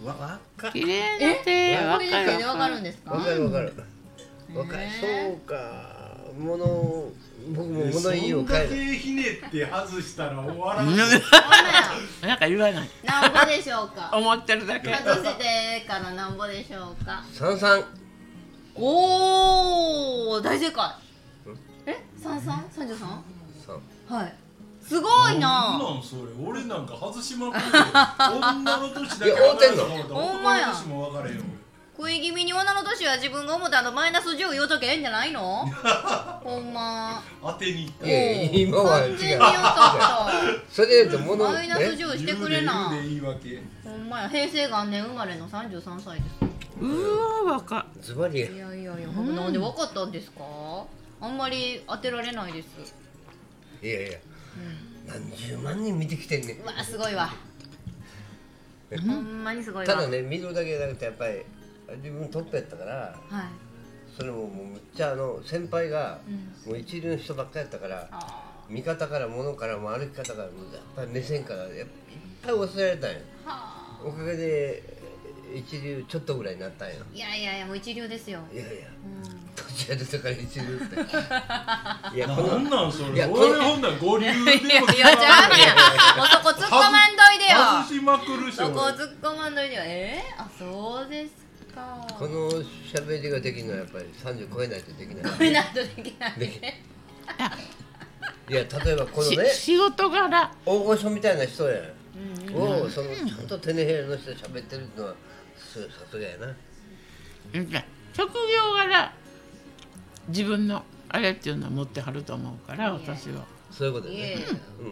[0.06, 0.16] わ
[0.58, 1.02] 若っ綺麗
[1.38, 1.52] な手。
[1.52, 1.78] え？
[1.78, 3.12] こ若いれだけでわかるんですか？
[3.13, 3.74] わかるわかる
[4.53, 5.97] 若いねそうか。
[6.38, 6.57] 物
[7.49, 10.25] 僕も物言いをそんだ変えけひねって外した。
[10.29, 12.89] ら終わらうんんほんまやなんか言わない。
[13.03, 14.10] なんぼでしょうか？
[14.13, 14.93] 思ってるだけ。
[14.93, 17.23] 外してからなんぼでしょうか？
[17.33, 17.83] 三三。
[18.75, 20.91] おお大正解。
[21.86, 22.05] え？
[22.21, 22.65] 三三？
[22.69, 23.23] 三十三
[24.07, 24.17] 三。
[24.19, 24.33] はい。
[24.88, 25.77] すごいな。
[25.79, 26.31] なんそれ？
[26.45, 27.71] 俺なんか外しまくるよ
[28.39, 31.41] 女の年だけ分かると思ったほんまや男の年も分かれよ
[31.97, 35.65] 食い気味に女の年は自分が思ったのマイナス10言うときゃええんじゃないの？
[36.43, 37.23] ほんま。
[37.41, 37.86] 当てに。
[37.86, 39.10] 行ったいやいや今は違う。
[39.10, 40.31] 完全によか
[40.71, 42.89] それで言うと物ったマイナスね10してくれな。
[42.91, 44.29] 言うで言うで言い訳ほんまや。
[44.29, 46.36] 平成元年生まれの33歳です。
[46.79, 47.79] うわ若。
[47.79, 48.38] いズバリ。
[48.38, 50.43] いやいやいや、なんでわかったんですか？
[51.19, 52.67] あんまり当てられないです。
[53.81, 54.17] いやいや。
[55.07, 56.60] 何十万人見てきてんねん。
[56.62, 57.33] うわすごいわ。
[58.91, 58.97] え？
[58.97, 59.95] ほんまにすごいわ。
[59.95, 61.41] ただね見るだけじゃなくてやっぱり
[61.95, 62.93] 自分トップやったから
[63.30, 63.45] はい。
[64.15, 66.71] それももうむっちゃあの先輩がうん。
[66.71, 74.02] もう一流の人ばっかりやったからあ見方から物からも歩き方からもやっぱり目線からやっぱいっぱい教えられたんやーはあ。
[74.06, 74.84] おかげで
[75.56, 78.71] 一流ちょっとぐらいになったんやいやいやいやもう一流ですよ、いやいや。
[79.02, 80.95] うん、年上だから一流って。
[82.17, 83.13] いやこなんのなんそれ？
[83.15, 85.65] いやこの俺ほんなら五流でもいやいやちゃうね
[86.17, 87.58] んもうそこ突っ込まんといでよ。
[87.82, 89.82] 外しまくるしそこ俺突っ込まんといでよ。
[89.86, 91.46] えー、あそうです
[91.78, 92.08] か。
[92.18, 95.32] この喋りができるのはやっぱり30超えないとできない。
[95.32, 96.32] これなんとできない
[98.50, 98.54] い。
[98.54, 100.52] や例えばこのしね仕事柄。
[100.66, 101.80] 大御所みたいな人や。
[102.50, 105.13] うんをそのちゃんとテネヘルの人で喋ってるのは
[105.56, 106.48] すさすがやな。
[108.13, 109.13] 職業柄
[110.30, 112.92] 自分のあれっていうのは持ってはると思うからいえ。
[112.94, 113.46] 私は。
[113.70, 114.38] そういうことね。
[114.80, 114.88] うん。
[114.88, 114.92] い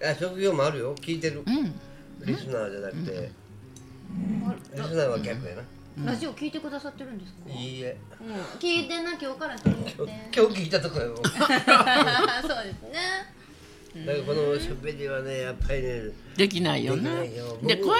[0.00, 0.94] や職業もあるよ。
[0.94, 1.42] 聞いてる。
[1.44, 1.74] うん。
[2.24, 3.32] リスナーじゃなくて。
[4.74, 5.62] リスナーは逆やな
[6.02, 7.50] ラジオ聞いてくださってるんですか？
[7.52, 7.96] いいえ。
[8.20, 9.94] うん聞いてな今日から聞いて。
[10.36, 11.14] 今日聞いたとこよ。
[11.22, 14.04] だ かそうですね。
[14.06, 16.02] らこの喋りはねやっぱりね
[16.36, 17.20] できないよな。
[17.20, 17.28] で
[17.76, 17.94] 声の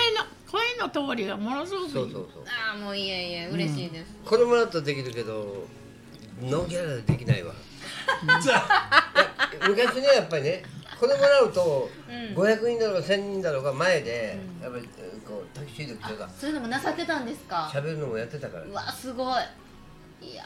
[0.50, 1.92] 声の通りがものすごくいい。
[1.92, 2.44] そうそうそう。
[2.46, 5.64] ああもういえいえ嬉しいです、これもらったらできるけど
[6.42, 7.54] ノーギャラでできないわ。
[8.42, 9.50] じゃあ。
[9.52, 10.64] いや昔ねやっぱりね
[10.98, 12.14] これもらうとうん。
[12.34, 14.88] 500人だろうが1000人だろうが前でやっぱり
[15.34, 17.68] こうタクシーで来てたそういうのもなさってたんですか？
[17.72, 19.42] 喋るのもやってたからうわすごい。
[20.22, 20.44] いや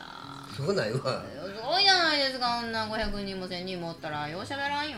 [0.55, 0.99] すごないわ。
[0.99, 4.97] ーすごいじゃないですかあんな500人も1000人もおったらようしゃべらんよ。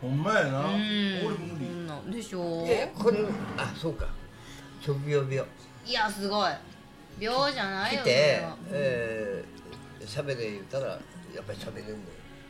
[0.00, 0.60] ほんまやな。
[0.60, 0.66] うん。
[0.68, 2.66] 俺無そ理んなでしょ？
[2.66, 3.18] いやこれ
[3.56, 4.06] あそうか。
[4.80, 5.36] 職業病。
[5.86, 6.52] いやすごい。
[7.20, 11.96] 病じゃないよ来てえー喋れ言ったらやっぱり喋れんのよ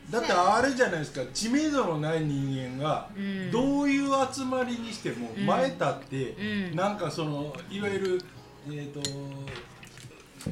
[0.09, 1.21] だってあれじゃないですか。
[1.33, 3.51] 知名度のない人間がうん。
[3.51, 5.45] どういう集まりにしてもうん。
[5.45, 6.75] 前立ってうん。
[6.75, 8.21] なんかそのいわゆる
[8.69, 9.01] えっと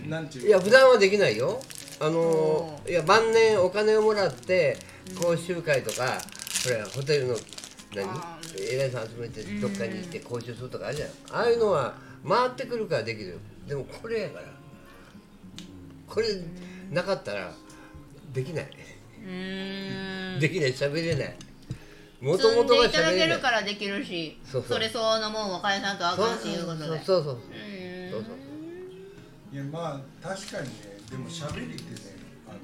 [0.08, 1.60] なんちゅういや普段はできないよ。
[2.00, 4.78] あのいや晩年お金をもらって
[5.22, 6.18] 講習会とか
[6.64, 7.36] ほらホテルの
[7.94, 8.10] 何？
[8.10, 11.10] あ偉いさん集めてどっかに行って講習するとかあるじゃん。
[11.32, 11.94] ああいうのは
[12.28, 13.36] 回ってくるからできるよ。
[13.68, 14.46] でもこれやから。
[16.08, 16.28] これ
[16.92, 17.54] なかったら
[18.34, 18.70] できない
[19.24, 20.40] うーん。
[20.40, 21.36] できない喋れない。
[22.22, 22.92] もともとがでい。
[22.92, 24.80] ただけ喋れないるからできるしそうそう。
[24.80, 26.86] れ相応のもんは返さんとあそうかんしいうことで。
[26.86, 27.36] そうそうそう。
[28.12, 28.52] そうそう
[29.54, 32.16] いやまあ確かにねでも喋りってね
[32.48, 32.60] あの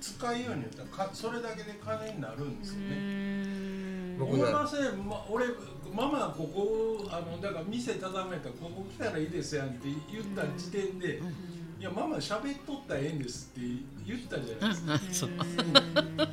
[0.00, 2.96] 使いように言ったらかそれだけで金になるんですよね。
[2.96, 4.18] ん。
[4.18, 5.46] 僕な思いません、ま、俺
[5.94, 11.20] ママここあのだから店畳めたらここ来たらいいですやんって言った時点で、
[11.82, 13.66] いやママ喋っとったらええんですって
[14.06, 15.32] 言ったじゃないですか。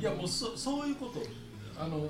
[0.00, 1.20] やもうそそういうこと。
[1.76, 2.08] あの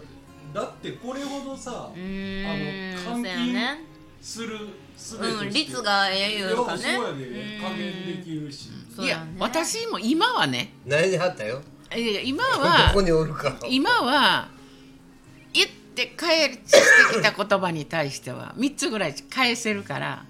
[0.52, 3.80] だってこれほどさうーんあのそうやね
[4.20, 4.58] する
[4.94, 6.82] すべうん率がええいうかね。
[6.82, 8.68] いやそうやでうん加減できるし。
[8.98, 9.36] いやね。
[9.38, 10.74] 私も今はね。
[10.86, 11.62] 悩んではったよ？
[11.96, 14.50] いや今どはこにおるか今は
[15.54, 16.78] 言って返して
[17.14, 20.26] きた言葉に対しては3つぐらい返せるから。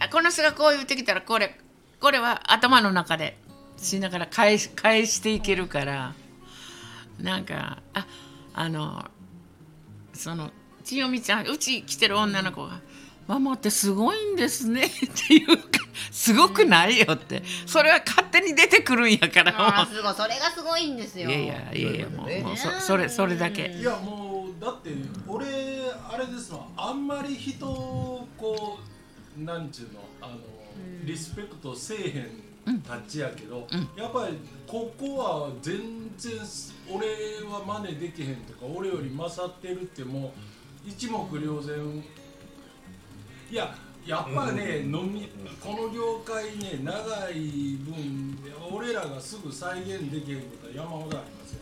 [0.00, 1.60] あこの人がこう言ってきたらこれ
[2.04, 3.38] これは頭の中で
[3.78, 6.12] しながら返し返していけるから
[7.18, 8.06] なんかあ
[8.52, 9.06] あの
[10.12, 10.50] その
[10.84, 12.80] 千代美ちゃんうち来てる女の子が
[13.26, 15.80] 「ママってすごいんですね」 っていうか
[16.12, 17.42] 「すごくないよ」って。
[17.64, 20.14] それは勝手に出てくるんやからあーすごい。
[20.14, 21.30] それがすごいんですよ。
[21.30, 23.68] いやいやいやいやもうねもうそそれそれだけ。
[23.68, 24.90] いやもうだって
[25.26, 25.46] 俺
[26.12, 26.66] あれですわ。
[26.76, 28.78] あんまり人をこ
[29.38, 30.53] うなんちゅうのあの、
[31.04, 31.98] リスペクトせえ
[32.66, 36.32] へんたちやけど、やっぱりここは全然
[36.90, 37.06] 俺
[37.48, 40.32] は真似できへんとか俺より勝ってるっても
[40.86, 42.04] う一目瞭然。
[43.50, 43.74] いや
[44.06, 48.38] やっぱね、飲みこの業界ね長い分
[48.70, 51.60] 俺らがすぐ再現できへんことは山ほどありますよ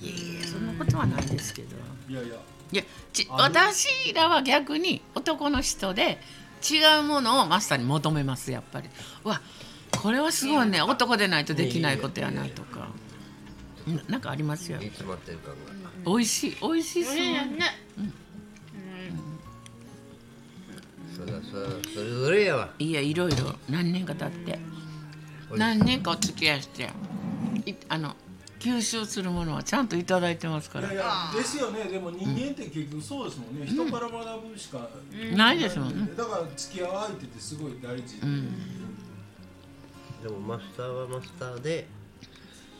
[0.00, 1.76] いやいやそんなことはないですけど。
[2.08, 2.36] いやいや。
[2.72, 6.18] いやち私らは逆に男の人で
[6.70, 8.88] 違うものをマスターに求めますやっぱり。
[9.24, 9.40] うわ
[10.00, 10.82] これはすごいね。
[10.82, 12.88] 男でないとできないことやなとか。
[13.86, 14.80] ななんかありますよ。
[14.80, 17.22] いつまってる感が美味しい美味しそうね。
[17.22, 17.60] ね
[21.14, 22.70] それはそれはそれぞれやわ。
[22.78, 23.54] いやいろいろ。
[23.68, 24.52] 何年か経って。
[25.50, 26.90] うん何年かお付き合いして。
[27.66, 28.16] いあの
[28.64, 30.90] 吸収するものはちゃんといただいてますから。
[30.90, 31.04] いやいや
[31.36, 31.84] ですよね。
[31.84, 34.88] でも人間って結局そうですもんね、人から学ぶしか
[35.36, 35.58] ない。
[35.58, 36.10] ですもんね。
[36.16, 38.48] だから付き合う相手ってすごい大事、うん。
[40.22, 41.86] でもマスターはマスターで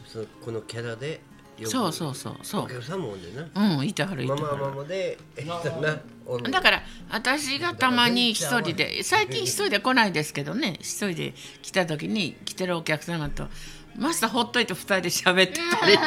[0.07, 1.20] そのこのキャラで
[1.64, 2.64] そうそうそうそう。
[2.64, 3.77] お客さんもおんでな。
[3.79, 10.79] うんいてはるいてママはるマでえっとなおんだから私がたまに一人で最近一人で来ないですけどね。
[10.81, 13.49] 一人で来た時に来てるお客様と
[13.98, 15.98] マスターほっといて二人で喋ってたりね。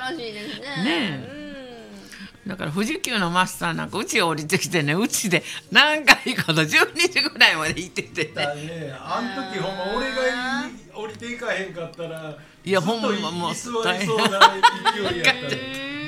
[0.00, 1.42] 楽しいですねね
[2.46, 6.68] だから富士急のマスターなんかうち降りてきてねうちで何回かの12
[7.08, 8.92] 時ぐらいまで行っててだからね。
[8.98, 10.16] あん時ほんま俺が
[10.94, 15.50] 降りていかへんかったらいやほんまもう居座りそうな勢いやったら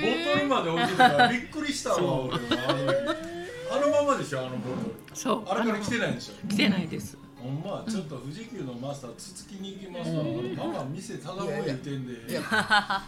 [0.02, 2.40] ボトルまで降りてたからびっくりしたわ俺は。
[2.68, 5.44] あのあのままでしょあのボトそう。
[5.44, 6.48] ルあれから来てないんでしょ。
[6.48, 10.24] 来てないですほんまちょっと富士急のマスターつつきに行きますわ、
[10.56, 12.14] ママ店ただも言ってんで。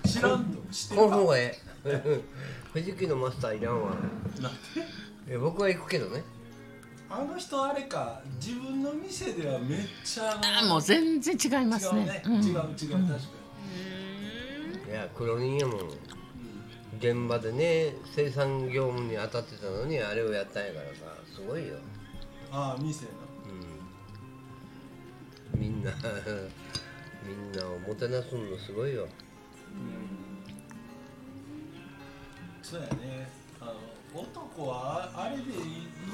[0.06, 2.20] 知らんと知ってるこのか方がええ
[2.74, 3.92] 富士急のマスターいらんわ。
[4.42, 4.52] なん
[5.26, 5.38] で？
[5.38, 6.22] 僕は行くけどね。
[7.08, 12.04] あの人あれか自分の店ではめっちゃあもう全然違います違うね。
[12.04, 12.74] ね、違う違ううん。
[12.76, 12.92] 確か
[14.84, 15.78] に、いや黒人やもん。
[16.98, 21.76] 現場でね生産業務に当たってたのにあれをやったんやからさすごいよ。
[22.52, 23.25] ああ店なうん
[25.58, 25.90] みんな
[27.26, 29.06] みんなをもてなすのすごいよ。
[32.62, 33.28] そうやね。
[33.60, 35.48] あの男はああれでいい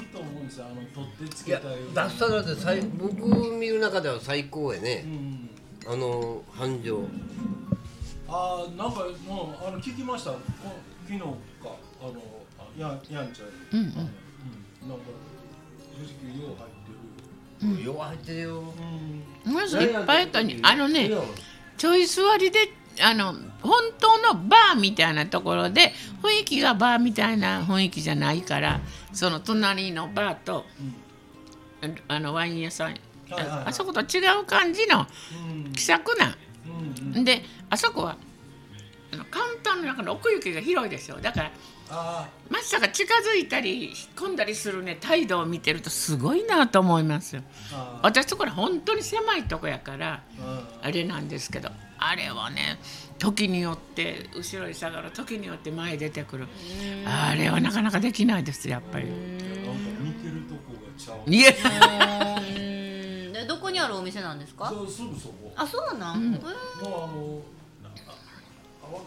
[0.00, 0.66] いいと思うんですよ。
[0.66, 3.14] あの取ってつけたように脱サラで最僕
[3.58, 5.50] 見る中では最高やうねん。
[5.86, 7.04] あの繁盛。
[8.28, 10.30] ああなんかもうあの聞きました。
[10.32, 10.34] お
[11.04, 11.26] 昨日か。
[12.00, 12.12] あの
[12.58, 13.88] あやんやんちゃんうんうん。
[13.88, 13.94] うん。
[13.94, 14.12] なんか
[15.94, 17.84] 富士急よう入ってる。
[17.84, 18.60] よう入ってるよ。
[18.60, 20.58] うんまずいっぱいかに。
[20.62, 21.10] あのね
[21.76, 28.80] ちょい座りであの本当のバーみたいなところで雰囲気がバーみたいな雰囲気じゃないから
[29.12, 30.66] その隣のバーと
[31.82, 31.96] うん。
[32.08, 32.86] あのワイン屋さん。
[32.88, 33.00] はい
[33.32, 33.58] はいはい。
[33.64, 35.06] ああそこと違う感じの
[35.64, 35.72] うん。
[35.72, 36.36] 気さくな。
[36.66, 37.24] うんうん。
[37.24, 38.16] であそこは
[39.12, 41.16] あのカウンターの中の奥行きが広いですよ。
[41.20, 41.50] だからあ
[42.48, 47.42] マスターが近づいたり引っ込んだりするね態度を見てるとすごいなと思いますよ。
[48.02, 50.90] 私ところ本当に狭いとこやからああ。
[50.90, 52.78] れなんですけどあれはね
[53.18, 56.48] 時によって後ろに下がる時によって前に出てくる。
[57.06, 59.06] あれはなかなかできないですやっぱり。
[59.06, 61.30] ーなんか似てるとこがちゃう。
[61.30, 61.52] いや。
[62.38, 62.50] う
[63.30, 63.32] ん。
[63.32, 64.68] でどこにあるお店なんですか？
[64.68, 65.52] そうすぐそこ。
[65.54, 66.34] あそうなん、うん。
[66.34, 66.42] えー。
[66.42, 67.61] もうあのああ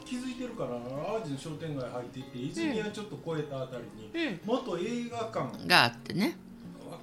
[0.06, 4.40] 気づいてるから淡路の商店街入っていって泉谷ちょっと越えたあたりに、うん。
[4.46, 5.68] 元映画館。
[5.68, 6.38] があってね。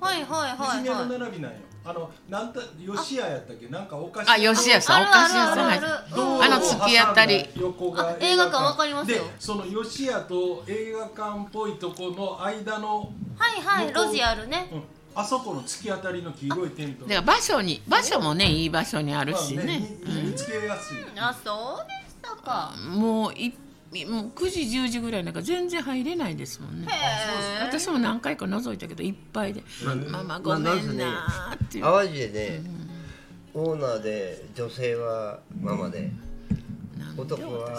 [0.01, 1.19] わはいはいはいはい。
[1.19, 1.59] 並びなんよ。
[1.85, 3.67] あのなんた吉屋やったっけ？
[3.67, 4.97] なんかお菓子あ吉屋さん。
[4.99, 5.73] あるお菓子屋さん
[6.45, 7.45] あの突き当たり。
[7.57, 9.19] 横があ映画館わかりますよ。
[9.19, 14.69] でその吉屋と映画館っぽいとこの間の、はいはい路地あるね。
[14.73, 14.83] うん、
[15.15, 21.87] あそこの突き当たりの黄色いテントだから場所に場所もねいい場所にあるしまあね見見つけやすい、あそう？
[21.89, 22.02] でした
[22.45, 22.75] か。
[22.89, 23.55] もうい
[24.07, 26.89] もう9時10時ぐらいなんか全然入れないですもんね。
[27.61, 31.85] 私も何回か覗いたけどいっぱいで「まあママごめんな」っていう。
[31.85, 32.63] 淡路でね、
[33.53, 36.11] オーナーで女性はママで
[36.99, 37.17] なん。
[37.17, 37.77] で男はあ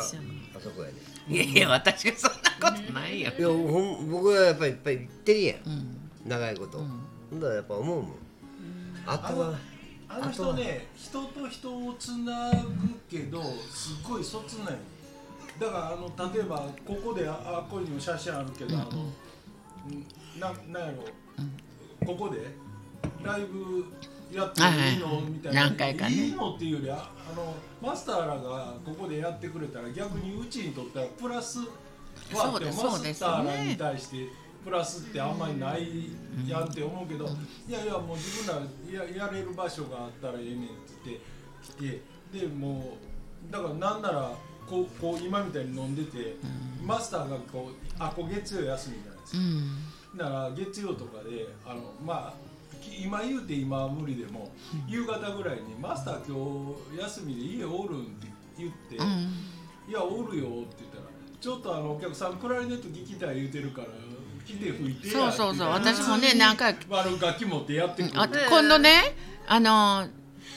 [0.59, 0.93] そこやで。
[1.30, 3.32] いやいや私がそんなことないよ。
[3.38, 5.57] いやほん僕はやっぱりいっぱい行ってるやん。
[5.66, 5.97] うん。
[6.28, 6.89] 長いこと、うん。
[7.32, 8.16] ほんだらやっぱ思うもん。
[9.07, 9.57] あとは
[10.16, 12.59] あの人ね人と人をつなぐ
[13.09, 14.76] けどすっごいそつない。
[15.59, 21.03] だからあの例えばここでああここにも写真あるけど、あのんななんやろ、
[22.05, 22.39] ここで
[23.24, 23.86] ライブ
[24.36, 25.66] やっていいの、みたいな。
[25.66, 26.16] 何回かね。
[26.16, 31.66] いいのっていうよりああのマスターらがここでやってくれたら逆にうちにとってはプラスは
[32.34, 34.28] あってマスターらねに対して
[34.64, 36.09] プラスってあんまりない
[36.47, 37.28] やんって思うけど、
[37.68, 40.68] いやいやもう自分らややれる場所があったらええねんっ
[41.03, 41.20] て
[41.82, 42.01] 言って
[42.32, 42.97] 来てでも
[43.49, 44.32] うだからなんなら
[44.68, 46.38] こうこう今みたいに飲んでて、
[46.84, 50.18] マスターがこうあこう月曜休みじゃないですか、うん。
[50.18, 54.51] だから月曜とかであのまあき今言うて今は無理でも、
[54.88, 59.34] 夕方ぐらいに「マスター今日休みで家おるん?」って言って「うん。
[59.88, 61.03] いやおるよ」って言ったら
[61.39, 63.88] 「ちょっとあのお客さんクラリネット聞きたい言うてるから
[64.46, 65.70] 来て吹いてや」そうそうそう。
[65.70, 69.16] 私もね何回悪楽器持ってやってくるあ今度ね
[69.48, 70.08] あの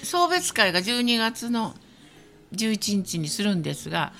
[0.02, 1.74] 送別会が12月の
[2.54, 4.12] 11日にするんですが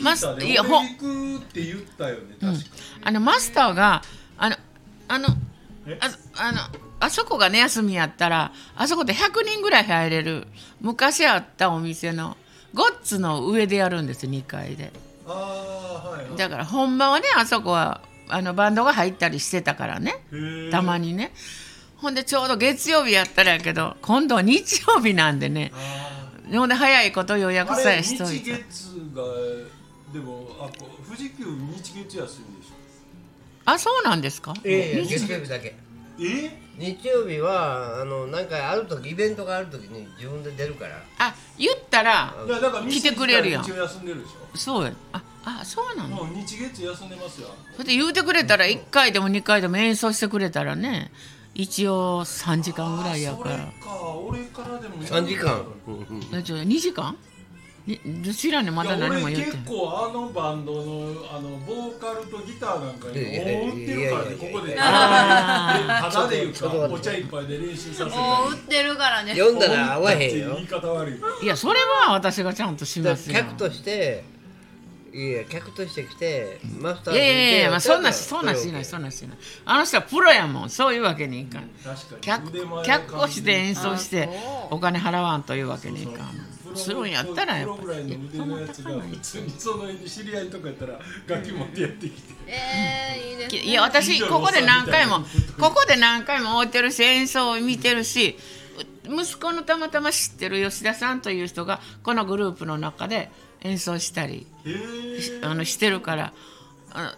[0.00, 2.60] マス聞いやほ俺行くって言ったよね確か
[3.02, 4.02] あのマスターが
[4.38, 4.56] あの
[5.08, 5.28] あの
[5.86, 5.98] え？
[6.00, 6.58] ああの
[7.00, 10.46] あそこがね休みやったらあそこで100人ぐらい入れる
[10.80, 12.36] 昔あったお店の
[12.72, 14.92] ゴッツの上でやるんです2階で。
[15.26, 15.32] あ
[16.04, 16.36] あはいはい。
[16.36, 20.14] だからほんまはねあそこはあのバンドが入ったりしてたからね。
[20.70, 21.32] たまにね。
[21.96, 25.70] ほんでちょうど月曜日やったらやけど今度は日曜日なんでね。
[25.74, 29.22] あほんで早いこと予ー約さえしとい日て月が
[30.12, 30.68] でもあ
[31.06, 32.20] 富士急日月休みで
[32.66, 32.74] しょ。
[33.64, 34.54] あそうなんですか？
[34.64, 35.76] ええ月曜日だけ。
[36.20, 36.61] え？
[36.78, 41.02] 日曜日はあのなんかある時イベントがある時に自分で出るから。
[41.18, 43.62] あ言ったらいやだから来てくれるやん。
[43.62, 44.56] 一応休んでるでしょ。
[44.56, 47.48] そうやああそうなのもう日月休んでますよ。
[47.72, 51.12] それで言うてくれたら1回でも2回でも演奏してくれたらね
[51.54, 53.54] 一応3時間ぐらいやから。
[53.54, 54.14] あそれか。
[54.26, 55.64] 俺からでも3時間。
[56.32, 57.16] えちょ2時間？
[57.86, 60.82] にどちらにまだ何も言って結構あのバンドの
[61.28, 74.24] あのボーカルとギターなんかにいやいや大売ってるからねここでただで言うちょっと待ってかお茶一杯で練習させたもう売ってるからね読んだら合わへんよ言い方悪いいやそれは私がちゃんとしますよ客として
[75.12, 81.68] いや客として来てマスターいやいやいや、まあ、そんなそそんなしないそんなしないあの人はプロやもんそういうわけにいかん
[82.20, 84.28] 客に腕前客をして演奏して
[84.70, 92.34] お金払わんというわけにいかんするんやったらやっぱプロぐらいの腕のやつが普通にその知り合いとかやったら楽器持ってやってきて。
[92.46, 93.62] えー、いいですね。
[93.62, 95.20] いや私ここで何回も
[95.58, 98.36] ここで何回も会ってるし演奏を見てるし
[99.04, 103.30] 息子のたまたま知ってる吉田さんという人がこのグループの中で
[103.62, 104.46] 演奏したり
[105.42, 106.32] あのしてるから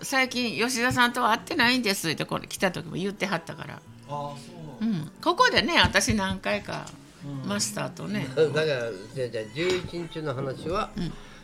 [0.03, 3.79] 最近吉田さんとは会ってないんですってこれ来た時も言ってはったから、あ
[4.09, 6.87] あそううん、ここでね私何回か
[7.45, 8.65] マスターとね、だから
[9.15, 10.91] じゃあじゃあ11日の話は、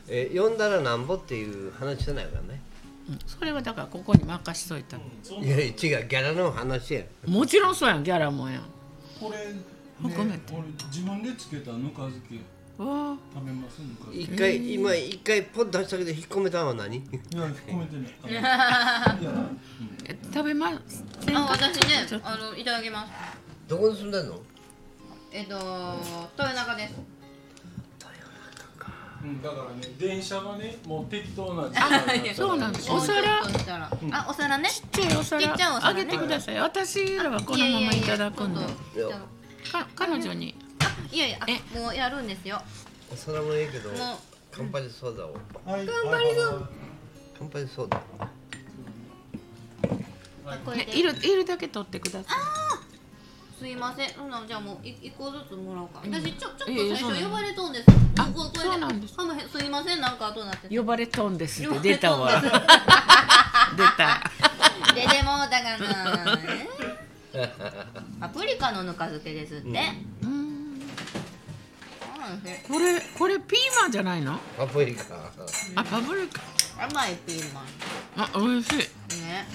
[0.09, 2.61] えー呼んだらなんぼっていう話じゃないからね。
[3.09, 3.18] うん。
[3.26, 7.03] それはだからここに任しといた、そういや違うギャラの話や。
[7.26, 8.62] もちろんそうやんギャラもやん。
[9.20, 9.61] これ、ね、
[10.03, 10.62] 含めて俺
[10.93, 12.37] 自分でつけたぬか漬け。
[12.83, 13.16] わあ。
[13.35, 14.35] 食べますぬか漬け。
[14.35, 16.97] 一回、今一回ポッと出したけど引っ込めたのは何？
[16.97, 17.07] いや
[17.68, 18.14] 込めてない。
[20.33, 23.12] 食べませんかあ私ねあのいただきます。
[23.68, 24.41] どこに住んでんの？
[25.33, 25.55] えっと
[26.37, 26.95] 豊中です。
[29.22, 32.89] うん、だからね電車がねもう適当な時あ間になったらそうなんです。
[32.89, 33.91] もうお皿ちょっとしたら。
[34.12, 34.68] あお皿ね。
[34.70, 35.43] ちっちゃいお皿。
[35.43, 36.59] ちっちゃいお皿あげてください。
[36.59, 38.61] 私らはこのままいただくんで。
[38.61, 39.72] いやいやいやちょっと。
[39.72, 40.55] か彼女に。
[41.12, 42.62] いやいやあもうやるんですよ。
[43.14, 43.99] それもいいけどもう。
[44.51, 45.35] カンパチソーダを。
[45.66, 46.66] はい頑張りぞ
[47.39, 48.03] カンパチソーダ。
[50.64, 50.87] これで。
[50.87, 52.39] ねいるいるだけ取ってください
[53.61, 54.08] すいません。
[54.14, 56.00] ほなじゃあもうい一個ずつもらおうか。
[56.02, 57.84] 私ちょちょっと最初呼ばれとんです。
[58.18, 59.14] あここれそうなんです。
[59.14, 59.22] か
[59.58, 60.00] すいません。
[60.00, 60.68] なんか後になって。
[60.70, 61.61] て呼ばれとんです。
[61.82, 62.40] 出たわ。
[62.40, 62.48] 出
[63.98, 64.22] た。
[64.94, 66.38] 出てもうたかな。
[68.18, 69.68] パプリカのぬか漬けですって、
[70.22, 70.80] うん。
[72.00, 74.40] そうなんこれこれピーマンじゃないの？
[74.56, 75.04] パプリカ。
[75.74, 76.40] あパプリカ。
[76.86, 77.64] 甘いピーマン。
[78.16, 78.78] あ美味しい。
[79.20, 79.46] ね。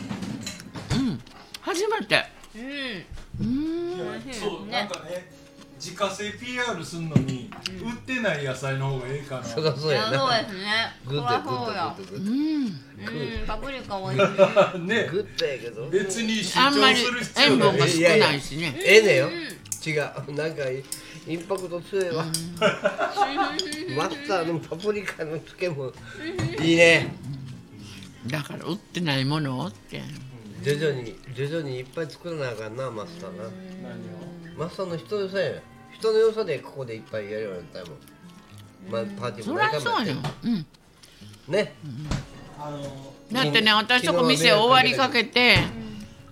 [0.91, 1.19] うん。
[1.61, 2.23] 初めて。
[2.55, 4.33] うんうん。
[4.33, 4.71] そうね。
[4.71, 5.45] なんかね
[5.77, 7.51] 自家製 PR すんのに、
[7.83, 9.43] 売ってない野菜の方がええかな。
[9.43, 10.61] そりゃそうやいやそうなですね。
[11.05, 12.17] グッドそうやうグッドグッド。
[12.17, 12.65] グッん。
[12.65, 14.79] うんパプリカ美味しい。
[14.87, 15.03] ね。
[15.03, 19.29] ドグッドやけど別に主あんまり張する必要塩分ないが少ないしねええねよ。
[19.85, 20.33] 違う。
[20.33, 20.63] なんか
[21.27, 22.25] インパクト強いわ。
[23.95, 25.91] マスターのパプリカの漬けも
[26.61, 27.13] いいね。
[28.27, 30.01] だから売ってないものをって
[30.63, 33.43] 徐々に徐々にいっぱい作らなあかんなマスターな。
[33.43, 33.49] 何
[34.55, 34.57] を？
[34.57, 35.61] マスターの人の良さや。
[35.91, 37.99] 人の良さでここでいっぱいやるようになったもん。
[38.91, 40.65] まあパーティーそりも何回もゃそうようん。
[41.47, 41.73] ね。
[42.59, 42.79] あの
[43.31, 45.57] だってね私とこ店終わりかけて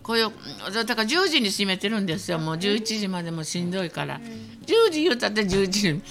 [0.02, 0.32] こういう
[0.74, 2.56] だから10時に閉めてるんですよもう。
[2.56, 4.20] 11時までもしんどいから。
[4.20, 6.02] 10時言うたって11時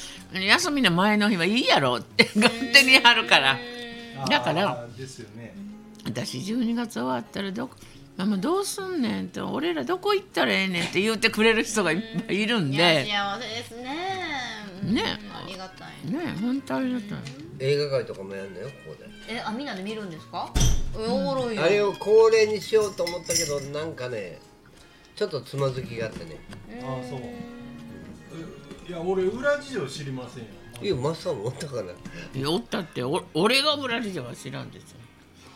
[0.47, 3.59] 休みの前の日はいいやろって勝手にやるから。
[4.29, 5.55] だからあーですよね。
[6.05, 7.77] 私12月終わったらどこ
[8.17, 13.97] ママどうすんねんって俺らどこ行ったらええねんって言ってくれる人がいっぱいいるんいやで幸せですね。
[14.83, 15.03] うんね。
[15.33, 16.11] ありがたい。
[16.11, 17.19] ね本当ありがたい。
[17.59, 19.09] 映画館とかもやんのよここで。
[19.29, 20.53] えあみんなで見るんですか？
[20.99, 21.63] えおもろいよ。
[21.63, 24.39] あれを恒例にしようと思ったけどなんかね
[25.17, 26.39] ちょっとつまずきがあってね。
[26.83, 27.21] ああそう。
[27.23, 30.49] えいや俺裏事情知りませんよ。
[30.83, 31.93] いやマスターもおったかな
[32.51, 34.99] おったってお俺が村事情は知らんですよ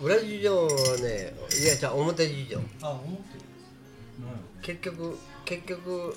[0.00, 1.32] 裏事情はね
[1.62, 2.58] いやじゃあ表事情。
[2.82, 3.46] あ思ってる
[4.62, 6.16] 結局結局、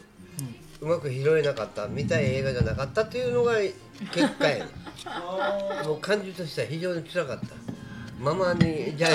[0.81, 3.53] うまく拾えなかった見たい映画じゃなかったっていうのが
[4.11, 4.65] 結果や。
[5.85, 7.47] もう感じとしては非常に辛かった。
[8.19, 9.11] ママにじゃあ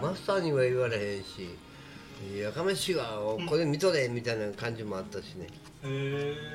[0.00, 1.48] マスターには言われへんし
[2.34, 3.04] やかましいわ
[3.46, 5.48] これ見とれみたいな感じもあったしね。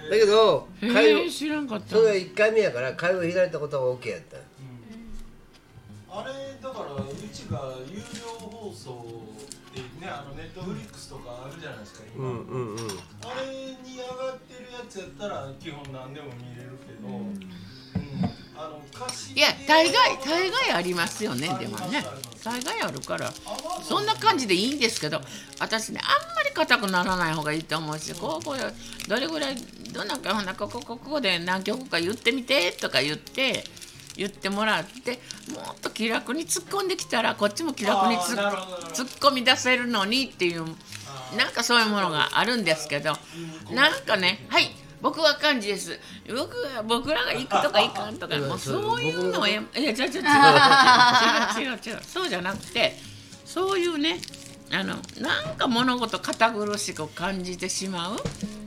[0.10, 1.96] だけどへ会え話知らんかった。
[1.98, 4.38] それが1回目やから会話開いたことは OK やった
[6.14, 9.06] あれだからうちが有料放送
[9.74, 12.78] でねあのネットフリックスとかあるじゃないですか今、うんうんうん。
[12.78, 13.48] あれ
[13.82, 17.40] に上がってるやつやったら基本何でも見れるけど、うん。
[18.58, 22.04] あの歌詞いや大概大概ありますよねでもね。
[22.44, 23.32] 大概あるから
[23.84, 25.22] そんな感じでいいんですけど
[25.60, 29.56] 私ねあんまり硬くならない方がいいと思うしこうこうどれぐらい
[29.94, 33.64] どんなかほなここここで何曲か言ってみてとか言って
[34.16, 35.20] 言ってもらって
[35.54, 40.66] もっと気楽に突っ込んできたらこっちも気楽に突っ込み出せるのにっていう
[41.38, 43.14] なんかそういうものがあるんですけど
[43.72, 44.70] なんかねはい
[45.02, 46.00] 僕は感じです。
[46.28, 50.04] 僕が僕らが行くとか行かんとか もうそういうのをやいや違う違う違う。
[50.04, 50.20] 違う
[51.60, 52.02] 違う違う。
[52.08, 52.96] そうじゃなくて
[53.44, 54.20] そういうね
[54.74, 58.18] あのなんか物事堅苦しく感じてしまう。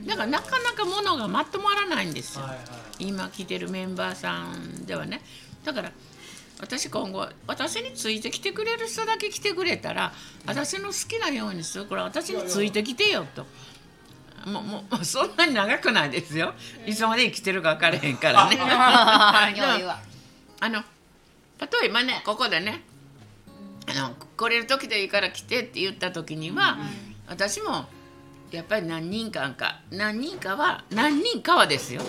[0.06, 2.44] だからなかなか物がまとまらないんですよ。
[2.44, 2.62] はいは
[3.00, 3.06] い。
[3.06, 5.22] 今来てるメンバーさんではね。
[5.64, 5.92] だから
[6.60, 10.12] 私今後私についてきてくれる人だけ来てくれたら
[10.46, 11.86] 私の好きなようにする。
[11.86, 13.46] から私についてきてよと。
[14.46, 16.52] もうもうそんなに長くないですよ。
[16.86, 18.58] いつまで生きてるか分からへんからね。
[18.60, 19.50] あ
[20.68, 20.84] の
[21.60, 22.82] 例えばねここでね
[23.86, 26.76] あの来れる時でいいから来てって言った時には、
[27.28, 27.86] 私も
[28.50, 32.02] やっぱり何人かか何人かは何人かはですよ。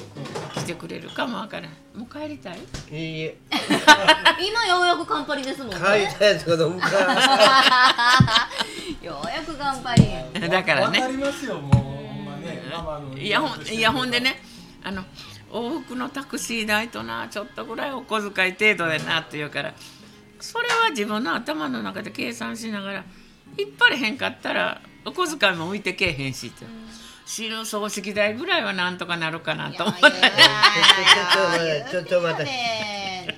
[0.55, 2.57] 来てくれるかもわからないもう帰りたい？
[2.91, 3.37] いいえ。
[4.47, 5.75] 今ようやくカンパリですもんね。
[5.75, 8.49] 帰りたいやつが飲むから
[9.01, 10.03] ようやくカンパリ。
[10.49, 10.99] だからね。
[10.99, 11.81] わかりますよもうほ
[12.21, 12.63] んまね。
[12.71, 14.41] ママのいやほんいやほんでね
[14.83, 15.03] あの
[15.51, 19.73] 往復のタクシー代となちょっとぐらいお小遣い程度でなって言うから
[20.39, 23.05] それは自分の頭の中で計算しながら
[23.57, 26.65] 引っ張れへんかったらお小遣いも浮いてけえへんしって。
[27.25, 30.01] 死ぬ葬式代ぐらいはなんとかなるかなと思って
[31.89, 32.43] ちょっと待って。
[32.43, 33.35] ね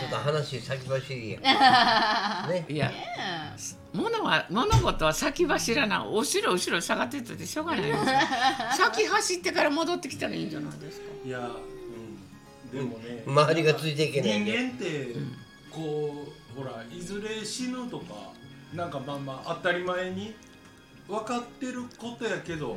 [0.00, 1.38] ちょっと話先走りや。
[2.48, 2.66] ね。
[2.68, 2.92] いや
[3.92, 8.04] 物は物事は先走らな後ろ後ろ下がってったってしょうがないですよ。
[8.90, 11.06] 先走ってから戻ってきたらいいんじゃないですか。
[11.24, 11.38] いや、
[12.72, 15.14] うん、でもね周りがついていけない人んで間って
[15.70, 18.32] こうほらいずれ死ぬとか
[18.74, 20.34] なんかまあまあ当たり前に
[21.06, 22.76] 分かってることやけど、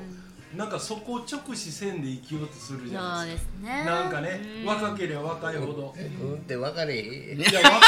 [0.56, 3.84] なんかそこを直視せんで生きようとするじゃそうないでですすね。
[3.86, 5.94] かなんかね若ければ若いほど。
[5.98, 6.34] うん。
[6.36, 7.02] って分かれへ
[7.36, 7.40] ん。
[7.40, 7.80] いや分か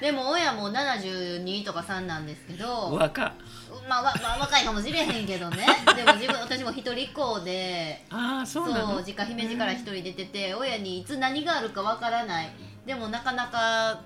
[0.00, 3.32] でも親も72とか3なんですけど若。
[3.88, 5.66] まあ、わまあ、若いかもしれへんけどね。
[5.96, 9.02] でも自分私も一人っ子でああそそううなの？
[9.02, 12.50] 実家姫路から一人出てて親にいつ何があるかわからない。
[12.84, 14.00] でもなかなか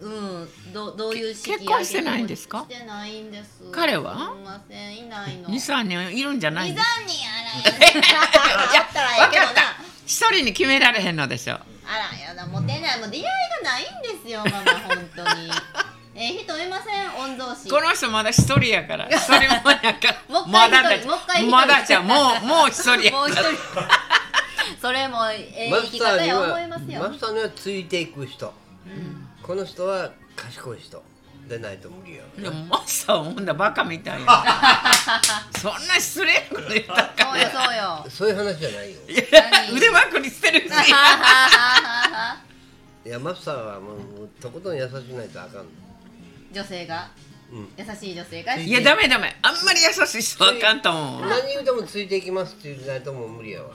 [0.00, 2.66] うんどどういう式結婚してないんですか？
[2.68, 3.62] してないんです。
[3.72, 4.14] 彼は？
[4.16, 5.48] すみませんいないの。
[5.48, 9.52] 23人いるんじゃないです三人あら やったらええけどな。
[10.06, 15.50] 一人に決められへんのでしょあらやだモテないもう出会いがないんですよママ本当に。
[16.16, 16.90] えー、人いませ
[17.26, 17.36] ん？
[17.36, 17.68] 御曹司。
[17.70, 19.06] この人まだ一人やから。
[19.10, 21.50] 一人もやからもう一まだ回一人もう一回一人。
[21.50, 23.50] まだじゃもうもう一人やもう一から。
[23.50, 23.58] 人
[24.80, 27.00] それもええマ生き方や思いはますよ。
[27.02, 28.52] マスターにはついていく人、
[29.42, 31.02] この人は賢い人
[31.48, 32.22] でないと無理よ。
[32.38, 34.26] でもマスターはほんなバカみたいや。
[35.60, 37.34] そんな失礼なこと言ったか。
[37.36, 38.06] んそうよそうよ。
[38.08, 39.00] そういう話じゃないよ。
[39.08, 39.22] いや
[39.72, 40.66] 腕まくりしてるし。
[43.06, 45.64] いやマスターはもうもうとことん優しくないとあかんの。
[46.52, 47.10] 女性が？
[47.52, 47.68] うん。
[47.76, 48.56] 優しい女性が？
[48.56, 49.36] いやダメダメ。
[49.42, 51.28] あんまり優しい人はあかんと思う。
[51.28, 53.68] 何言うてもついていきますって言うないともう無理やわ。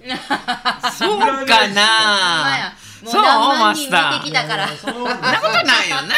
[0.96, 2.72] そうかな。
[3.04, 4.76] そうマスター。
[4.76, 6.14] そんなことないよな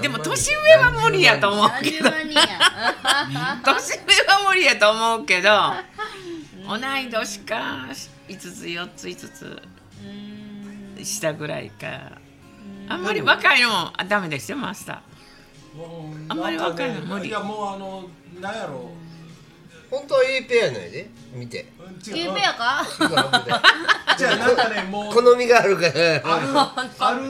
[0.00, 2.10] でも年上は無理やと思うけど。
[2.10, 5.50] 年上は無理やと思うけど
[6.68, 7.88] 同い年か
[8.28, 9.62] 5つ4つ5つ
[11.04, 12.12] 下ぐらいか
[12.88, 15.02] あんまり若いのもあダメですよマスタ
[15.76, 18.04] もうあんまり若いの無理いやもうあの
[18.40, 18.90] なんやろ
[19.90, 21.66] 本当はいいペアなんやで見て
[22.00, 22.86] 違キューペアか
[24.16, 26.22] じゃあなんかねもう好みがあるから
[26.98, 27.20] ある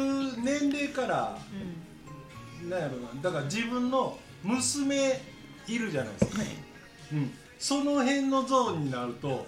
[0.43, 1.39] 年齢から、
[2.73, 3.23] なんやろな。
[3.23, 5.21] だから自分の娘
[5.69, 6.43] いるじゃないですか、
[7.13, 9.47] うん、その辺のゾーンになると、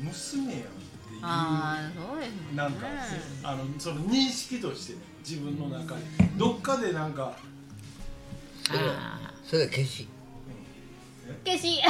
[0.00, 1.20] 娘やんっていう。
[1.22, 2.36] ああそうですね。
[2.56, 2.86] なんか、
[3.44, 6.02] あのその認識としてね自分の中に
[6.36, 7.36] どっかでなんか
[8.64, 8.72] そ
[9.56, 10.08] れは消し。
[11.44, 11.80] 消し。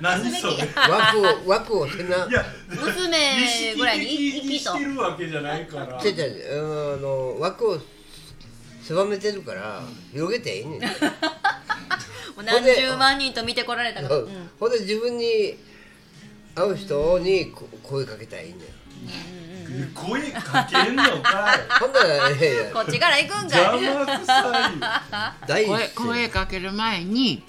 [0.00, 0.52] 何それ？
[0.54, 2.16] い枠を枠をせな。
[2.30, 4.72] や娘ぐらいに生きと。
[4.72, 6.02] してるわけじゃないから。
[6.04, 6.96] 違う違う。
[6.96, 7.78] あの枠を
[8.90, 9.82] 狭めてるから
[10.12, 10.80] 広げていいねん。
[10.82, 10.86] も
[12.38, 14.50] う何十万人と見てこられたから、うん。
[14.58, 15.56] ほんで自分に
[16.56, 19.94] 会う人にこ声かけたらいいねん。
[19.94, 21.60] 声かけんのかい。
[21.78, 22.64] ほんならいやいや。
[22.72, 23.84] こっちから行くんかい。
[23.84, 24.72] 邪魔くさ
[25.44, 25.46] い。
[25.46, 27.44] 第一声かける前に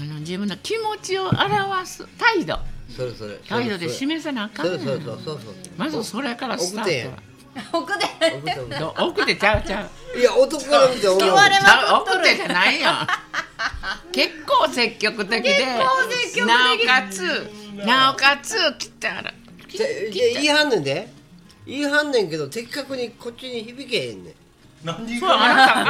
[0.00, 2.58] あの自分の気持ちを表す態度。
[2.96, 4.78] それそれ態度で示さなあかんねん。
[4.78, 5.54] そうそうそうそうそう。
[5.76, 7.31] まずそれからスタート
[7.72, 8.04] 奥で。
[8.98, 10.18] 奥でちゃうちゃう。
[10.18, 11.20] いや男から見て思う。
[11.20, 12.90] 言われ ちゃう奥手じゃないよ。
[14.12, 15.54] 結構積極的で。
[15.54, 17.50] 結構積極的なおかつ
[17.86, 19.34] なおかつ来たら。
[20.12, 21.08] 言いはんねんで。
[21.66, 24.34] 言いはんねんけど的確にこっちに響けへんねん。
[24.84, 25.86] 何そうあなたこ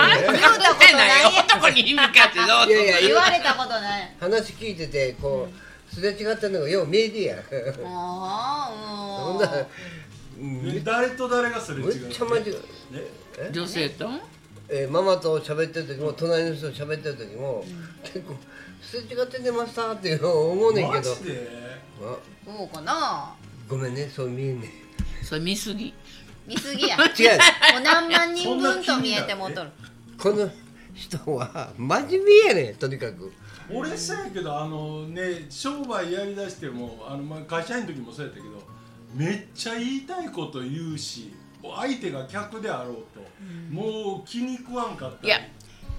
[0.86, 4.14] とない男に響かってどういやいや言われたことない。
[4.20, 7.36] 話聞いててこうすれ違ってんのがよう見えてや。
[7.86, 8.70] あ
[9.26, 9.38] ほん。
[9.40, 9.66] ならうん
[10.84, 12.60] 誰と誰がすれ違うちゃ間違うね
[13.52, 14.08] 女性と？
[14.68, 17.64] えーママと喋ってる時も隣の人と喋ってる時も、
[18.02, 18.34] 結構
[18.80, 21.10] すれ違って寝ましたっていうのを思うねんけど。
[21.10, 21.48] マジで？
[22.02, 22.16] あ。
[22.44, 23.34] そうかな？
[23.68, 24.70] ごめんねそう見えんねん。
[25.24, 25.92] それ見すぎ。
[26.46, 26.96] 見すぎや。
[26.98, 27.04] 違う。
[27.04, 27.06] も
[27.78, 29.70] う何万人分と見えてもとる。
[30.18, 30.50] この
[30.94, 33.32] 人は真面目やねんとにかく。
[33.70, 38.61] 俺さやけどあのね商売やりだしてもあの、まあ、会社員の時もそうやったけど
[39.14, 43.20] めっちゃ言いたいこと言うし相手が客であろうと、
[43.70, 45.28] もう気に食わんかったり。
[45.28, 45.38] いや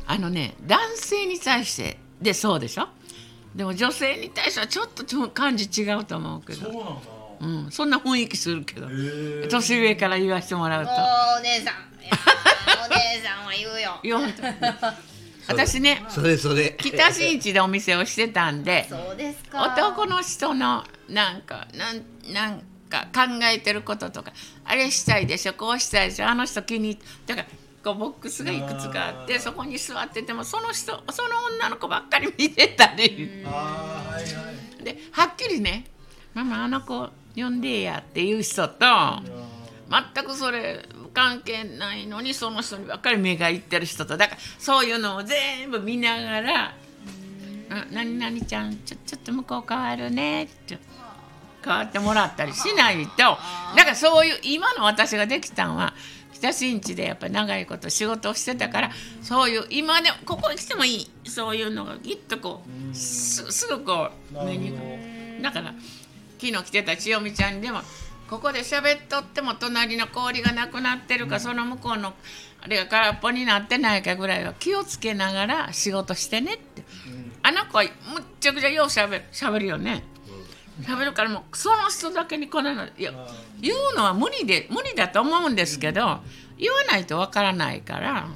[0.05, 2.87] あのね男性に対してでそうでしょ？
[3.55, 6.91] でも女性に対してはちょっとちょ感じ違うと思うけど、そうなんだ。
[7.39, 8.87] うん、そんな雰囲気するけど。
[9.49, 10.91] 年上から言わせてもらうと。
[10.91, 11.75] お姉さん。
[12.85, 13.99] お姉さんは言うよ。
[14.03, 14.41] 言わんと。
[15.47, 16.75] 私ねそれそれ。
[16.79, 19.73] 北新地でお店をしてたんでそうですか。
[19.73, 22.61] 男の人のなんかなんなん
[22.93, 23.21] か考
[23.51, 24.31] えてることとか
[24.63, 27.47] あれしたいでしょこうしたいでしょあの人気に入ってだから
[27.83, 33.43] こうボックスがいくつかあってそこに座っててもその人その女の子ばっかり見てたり。
[33.43, 34.83] はいはい。
[34.83, 35.85] ではっきりね
[36.33, 38.85] 「ママあの子呼んでや」っていう人と
[39.89, 46.75] 全くそれ関係ないのにその人にばっかり目がいってる人とだからそういうのを全部見ながら
[47.69, 50.77] 「あ何々ちゃんちょちょっと向こう変わるね」って
[51.63, 53.17] 変わってもらったりしないと。
[53.17, 53.37] だ
[53.83, 55.93] からそういう今の私ができたんは
[56.33, 58.91] 北新地でやっぱり長いこと仕事をしてたから
[59.21, 61.29] そういう今でもここに来てもいい。
[61.29, 65.73] そういうのがぎっとこうすすぐこう目になるほだから
[66.39, 67.79] 昨日来てた千代美ちゃんにでも
[68.29, 72.13] ここで喋っとっても隣の氷がなくなってるか、その向こうの
[72.61, 76.83] あれが空っぽになってないかぐらいは気をつけながら仕事してねって、
[77.43, 80.03] あの子はむっちゃくちゃようしゃべしゃべるよね、
[80.81, 83.27] 食べるからもうその人だけにこれないいやあ
[83.61, 86.19] 言うのは無理で無理だと思うんですけど
[86.57, 88.27] 言わないとわからないから、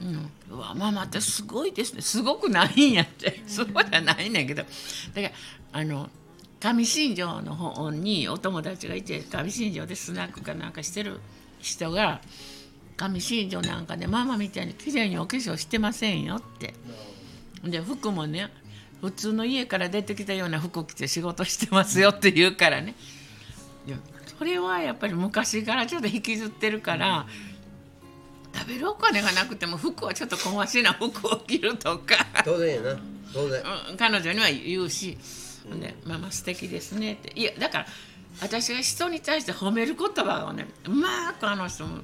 [0.00, 2.02] うん、うわママってすごいですね。
[2.02, 3.42] すごくないんやって。
[3.46, 4.62] すごいじゃないねんけど。
[4.62, 4.68] だ
[5.22, 5.30] から
[5.72, 6.10] あの
[6.60, 11.20] 上新庄の方にお友達がいて上新庄でスナックかなんかしてる
[11.60, 12.20] 人が
[12.96, 16.74] 上新庄なんかねママみたいに綺麗にお化粧してませんよって。
[17.64, 18.50] で服もね
[19.04, 22.94] 普通の家から出てきたような服着て仕事してますよって言うからね。
[24.38, 27.26] それはやっぱり昔からちょっと引きずってるから
[28.54, 33.00] 食べるお金がなくても服はちょっと小しな服を着るとか、当然やな。
[33.32, 33.62] 当然。
[33.90, 35.18] うん、彼女には言うし
[35.80, 37.38] 「でママ素敵ですね」って。
[37.38, 37.86] いやだから
[38.40, 41.98] 私が人に対して褒める言葉をねうまくあの人も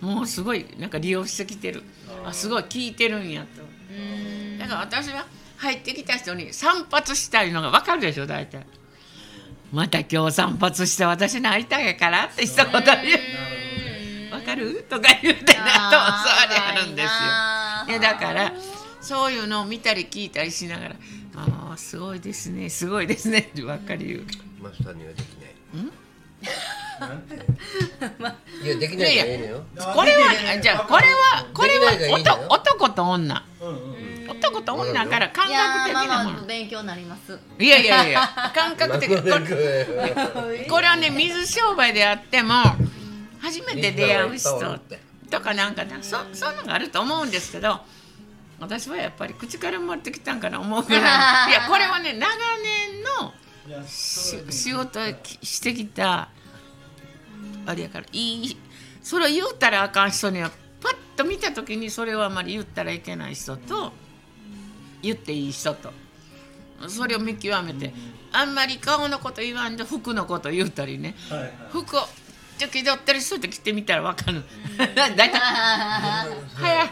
[0.00, 1.84] もうすごいなんか利用してきてる。
[2.26, 3.62] あすごい聞いてるんやと。
[3.62, 4.58] うん。
[4.58, 5.26] だから私は
[5.60, 8.64] 入ってきた人に散髪したいのが分かるでしょ大体。
[9.72, 12.80] また今日散髪して私に会いたいからって一言言う。
[14.30, 14.82] 分かる？
[14.88, 17.98] とか言うてね頭座りあるんですよ。
[17.98, 18.52] いやだから
[19.02, 20.96] そういうのを見たり聞いたりしながら
[21.36, 24.26] 「ああすごいですねすごいですね」ってばっかり言う。
[24.62, 25.54] マスターにはできない。
[25.74, 25.86] なん？
[25.88, 25.92] て
[28.62, 29.62] いやできないからいいのよ。
[29.94, 33.44] これはじゃあこれはこれできないがいいんだよは男男と女。
[33.60, 37.38] うんうん男と女から感いや覚的なものマ勉強になります。
[37.58, 42.54] いやいやいや感覚的 これれこれはね水商売であっても
[43.40, 44.78] 初めて出会う人
[45.30, 47.80] とかなんかねそそういうのがあると思うんですけど
[48.60, 51.02] 私はやっぱり口から持ってきたんかな思うぐらい。
[51.50, 52.28] いやこれはね長
[52.62, 53.34] 年の
[53.88, 55.02] 仕事を
[55.42, 56.28] してきた
[57.66, 58.56] あれやからいい
[59.02, 60.50] それを言うたらあかん人には
[60.80, 63.92] パッと見た時にそれをあまり言ったらいけない人と
[65.02, 65.92] 言っていい人と
[66.88, 67.92] それを見極めて
[68.32, 71.14] あんまり顔のこと言わんで服のこと言うたりね。
[71.28, 71.52] はいはい。
[71.70, 72.00] 服を
[72.58, 74.44] ちょ気取ってる人って着てみたらわかる。
[74.94, 76.26] だいたいは
[76.70, 76.88] や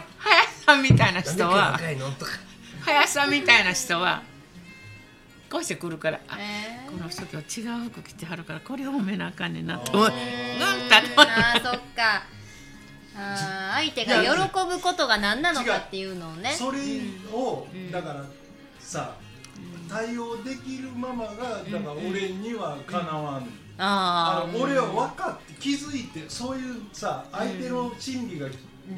[0.65, 1.79] さんみたいな人は
[2.81, 4.23] はやさんみたいな人は
[5.49, 9.91] こうしてくるからあえこの人と違う服着てはるからこれを褒めなあかんねんなと。
[9.91, 12.23] 思ううんたのー、あーそっか。
[13.15, 16.51] あー相手が喜ぶことが何なのかっていうのをね。
[16.51, 16.79] それ
[17.31, 17.91] をん。
[17.91, 18.25] だから
[18.79, 19.15] さ
[19.89, 23.49] 対応できるママがだから俺にはかなわん。
[23.81, 28.55] ああの俺は分かって気づいてそういうさ相手の心理がに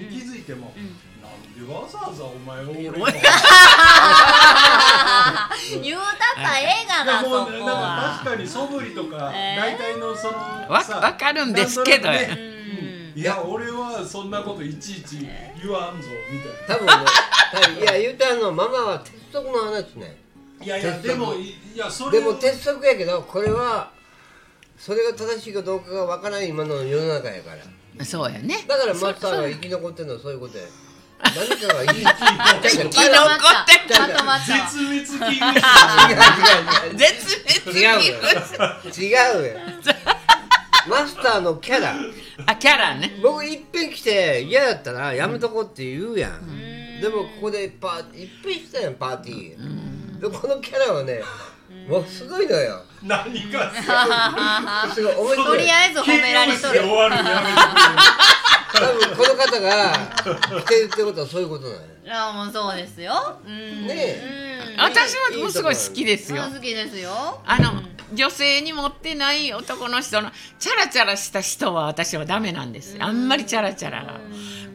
[0.10, 0.74] 気づいても
[1.22, 3.06] なんでわざわざお前を俺の
[4.24, 5.50] あ
[5.82, 7.58] 言うたったらええがなそうな。
[7.58, 10.38] んかは確かに素振りとかえー大体のその
[10.70, 12.06] わさわかるんですけど。
[12.10, 12.24] なん。
[12.24, 12.52] となくね
[13.14, 15.28] いや俺はそんなこといちいち
[15.62, 16.94] 言わんぞみたい多分ね
[17.54, 20.18] 多分いや言うたのママは鉄則の話ね。
[20.60, 23.92] ないやいやでもいいやそれでも鉄則やけどこれは
[24.78, 27.52] それが正しいかどうかがわからない今の世の中やか
[27.98, 28.06] ら。
[28.06, 28.64] そうやね。
[28.68, 30.64] だからマスターが生き残ってるのはそういうことや
[31.24, 32.20] 何かがいい生き
[32.80, 32.92] 残っ
[33.66, 34.46] てたまとまった。
[34.46, 36.10] 絶滅危惧種。
[36.10, 36.14] 違
[36.90, 37.06] う絶
[37.66, 38.30] 滅違う危惧
[38.90, 39.06] 種。
[39.06, 39.60] 違うよ。
[40.90, 41.96] マスターのキャラ。
[42.48, 43.12] あキャラね。
[43.22, 51.22] 僕いっぺん来て嫌やったらやめとこうって言うやん、でもここでパーいっぺんしたやんパーティー、でこのキャラはね
[51.88, 52.84] もうすごいのよ。
[53.04, 53.72] 何が
[54.94, 55.38] すごい。
[55.38, 56.82] とりあえず褒められとる
[58.74, 59.94] 多分この方が
[60.62, 63.14] 来てるってことはそういうことなのよいやもうそうですよ。
[63.46, 63.88] うん。
[63.88, 64.76] ねえ。
[64.78, 66.44] 私はもうすごい好きですよ。
[66.44, 67.42] 好きですよ。
[67.46, 72.98] あの女性に持ってない男の人のチャラチャラした人は私はダメなんです。
[73.00, 74.20] あんまりチャラチャラが。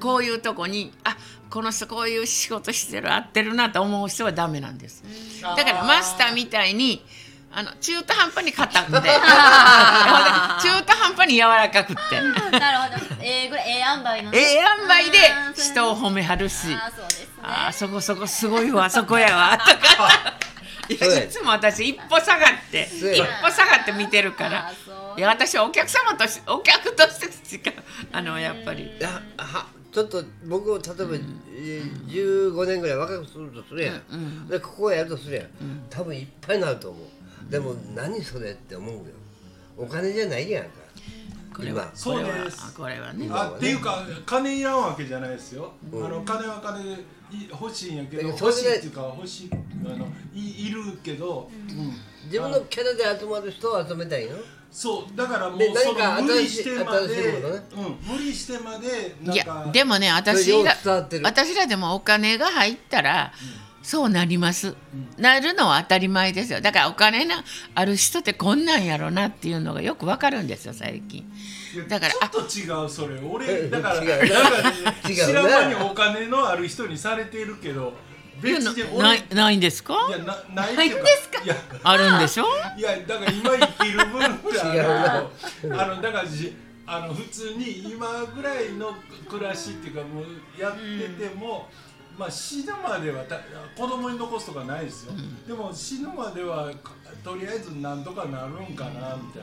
[0.01, 1.17] こういうとこにあ
[1.51, 5.03] この人こういう仕事してる合ってるなと思う人はダメなんです。
[5.43, 7.05] だからマスターみたいに
[7.53, 8.93] あの中途半端に硬くて。
[8.93, 12.21] ほんで中途半端に柔らかくって。
[12.59, 13.23] なるほど。
[13.23, 15.19] ええぐらいええ塩梅のねええ塩梅で
[15.55, 16.75] 人を褒めはるし。
[16.75, 17.27] あーそうですね。
[17.43, 19.59] あーそこそこすごいわ そこやわ。
[19.67, 20.39] とか
[20.89, 24.73] いつも私一歩下がって一歩下がって見てるから。
[25.17, 27.73] いや私はお客様としお客としてしか
[28.13, 28.91] あのやっぱり
[29.97, 35.47] ちょっと僕を例えば、えー15年ぐらい若くするとするやん、うんでここをやるとするやん、
[35.89, 37.51] 多分いっぱいになると思う。
[37.51, 39.01] でも何それって思うよ。
[39.75, 40.71] お金じゃないやんか。
[41.57, 41.85] これは。
[41.85, 41.93] 今。
[41.95, 42.59] そうです。
[42.61, 43.27] あこれはね。
[43.31, 46.05] あっていうか金いらんわけじゃないですよ、うん。
[46.05, 51.95] あの金は金でい欲しいんやけど欲しいっていうか欲しいあのいいるけど、うん
[52.27, 54.37] 自分のキャラで集まる人を集めたいの？
[54.70, 57.22] そうだからもうでその無理してまで、ね。
[57.77, 60.77] うん、無理してまでなんいかやでもね私ら
[61.22, 63.33] 私らでもお金が入ったら
[63.83, 64.74] そうなります、
[65.16, 66.61] なるのは当たり前ですよ。
[66.61, 67.37] だからお金の
[67.77, 71.24] ある人ってこんなんやろなっていうのがよくわかるんですよ最近。
[71.89, 73.20] だからちょっと違うそれ。
[73.20, 74.35] 俺 だから違う。
[74.35, 77.95] なんか 違う知らん間にお金のある人にされているけど
[78.41, 79.95] 別に俺ないないんですか？
[80.09, 81.09] いやなないっていうか
[81.45, 82.45] いや あるんでしょ？
[82.76, 85.28] いやだから今生きる分ぐらい違うなある
[85.82, 86.57] あのだからじ
[86.87, 88.95] あの普通に今ぐらいの
[89.28, 91.68] 暮らしっていうかもうやってても、
[92.16, 93.41] まあ死ぬまではた
[93.76, 95.12] 子供に残すとかないですよ、
[95.49, 96.70] でも死ぬまでは
[97.24, 99.43] とりあえずなんとかなるんかなみたい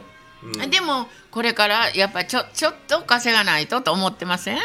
[0.57, 0.67] な。
[0.67, 4.59] でもこれからやっぱちょちょっと稼がないとと思ってません？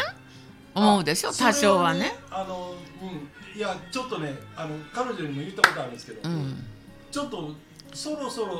[0.75, 1.33] 思うでしょ？
[1.33, 3.29] 多少はねあのうん
[3.59, 6.65] いやちょっとねあの彼女にも言ったことあるんですけど、うん。
[7.11, 7.51] ちょっと
[7.93, 8.55] そろそろ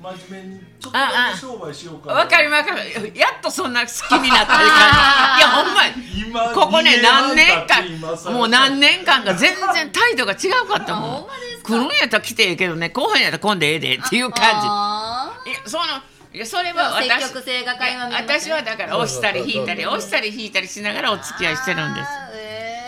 [0.00, 1.30] 真面目にちょっとああ。
[1.30, 2.20] だけ商売しようかな。
[2.20, 4.70] わかりますわかるやっとそんな好きになった感じ。
[4.70, 11.26] いやほんまに今ここね何年間もう何年間か全然態度が違うかったほもん
[11.64, 15.84] 来るんやったら来てええけどね後半やったら今度ええで っていう感あじいやその
[16.32, 18.38] いやそれーは私積極性が垣間見えますね。
[18.38, 22.08] 私はだから押したり引いたり押したり引いたりしながらお付き合いしてるんです。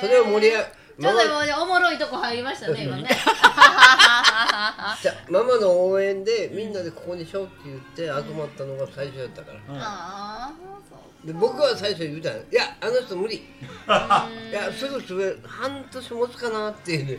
[0.02, 0.52] それを盛り
[1.00, 3.08] ちょっとおもろいとこ入りましたね今ね。
[5.02, 7.80] じゃママの応援でみんなでここにしようって言っ
[8.22, 9.58] て集まったのが最初やったから。
[9.68, 13.36] あーそうで僕は最初言うたのいやあの人無理。
[13.36, 13.42] い
[14.52, 17.06] やすぐすぐ半年持つかなっていう。
[17.06, 17.14] ね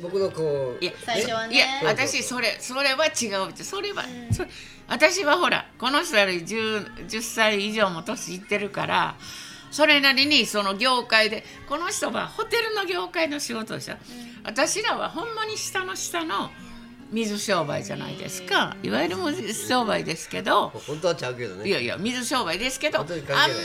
[0.00, 1.56] う僕のこういや最初はね。
[1.56, 3.64] いや私それそれは違うって。
[3.64, 4.50] それは、それ
[4.88, 9.14] 私はほらこの人より 10, 10歳以上も年いってるから
[9.70, 13.94] それなりにその業界でこの人はホテルの業界の仕事でしょ、
[14.44, 16.50] 私らはほんまに下の下の
[17.10, 18.76] 水商売じゃないですか。
[18.82, 20.68] いわゆる水商売ですけど。
[20.86, 21.68] 本当はちゃうけどね。
[21.68, 23.06] いやいや水商売ですけどあん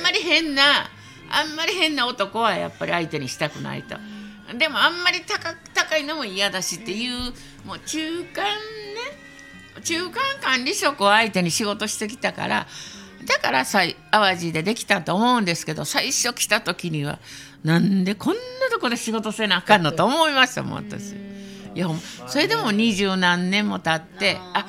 [0.01, 0.89] まり変な
[1.30, 3.97] あんまり変な男はやっぱり相手にしたくないと。
[4.58, 7.34] でもあんまり高高いのも嫌だしっていう
[7.66, 8.60] もう中間ね
[9.84, 12.68] 中間管理職を相手に仕事してきたから
[13.26, 13.95] だから淡
[14.38, 17.19] 路でできたと思うんですけど最初来た時には
[17.63, 21.15] なんでこんなとこで仕事せなあかんのと思いましたもん私。
[21.76, 21.89] いや
[22.28, 24.65] それでも二十何年も経ってあ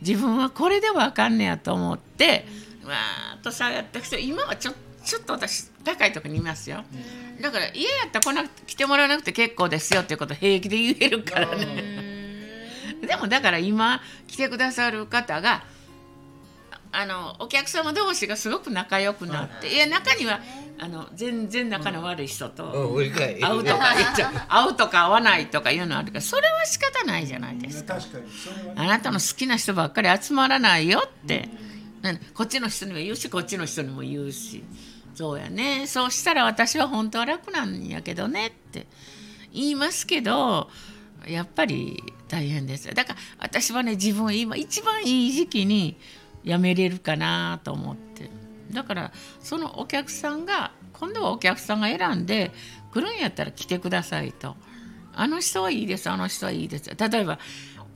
[0.00, 2.44] 自分はこれではあかんねやと思って
[2.84, 4.72] わーっと下がってきて今はちょ
[5.04, 6.82] ちょっと私高いとこにいますよ。
[7.40, 12.00] だから家やったら来なくて来てもらわなくて結構ですよっていうこと平気で言えるからね。
[13.06, 15.62] でもだから今来てくださる方が
[16.92, 20.40] あのお客様同士がすごく仲良くなっていや中には
[20.78, 23.94] あの全然仲の悪い人と会うとか
[24.48, 27.94] 会うとか会わないとかいうのあるからそれは仕方ないじゃないですか。
[27.94, 31.48] 確かにそれはあなたの好きな人ばっかり集まらないよって、
[32.02, 32.18] なん。
[32.34, 34.64] こっちの人にも言うしこっちの人にも言うし。
[35.14, 35.86] そうやね。
[35.86, 38.86] そうしたら私は本当は楽なんやけどねって。
[39.52, 40.70] 言いますけど
[41.26, 42.86] やっぱり大変です。
[42.86, 45.98] よだから私はね自分今一番いい時期に
[46.44, 48.30] 辞めれるかなと思って。
[48.72, 52.52] だからそのお客さんが今度はお客さんが選んで
[52.92, 54.56] 来るんやったら来てくださいと。
[55.12, 56.90] あの人はいいですあの人はいいです。
[56.96, 57.38] 例えば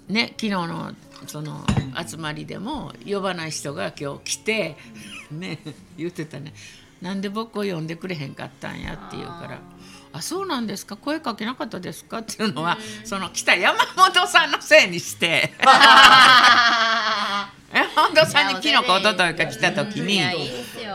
[0.08, 0.92] ね昨日の
[1.26, 1.64] その
[2.06, 4.76] 集まりでも呼ばない人が今日来て
[5.30, 5.58] ね
[5.96, 6.52] 言ってたね。
[7.00, 9.60] なんで僕を呼んでくれへんかったんやって言うから
[10.16, 10.96] 「あそうなんですか？
[10.96, 15.52] 声かけなかったですか?」っていうのはその来た山本さんのせいにして。
[17.74, 20.20] 山本さんに昨日か一昨日か来た時に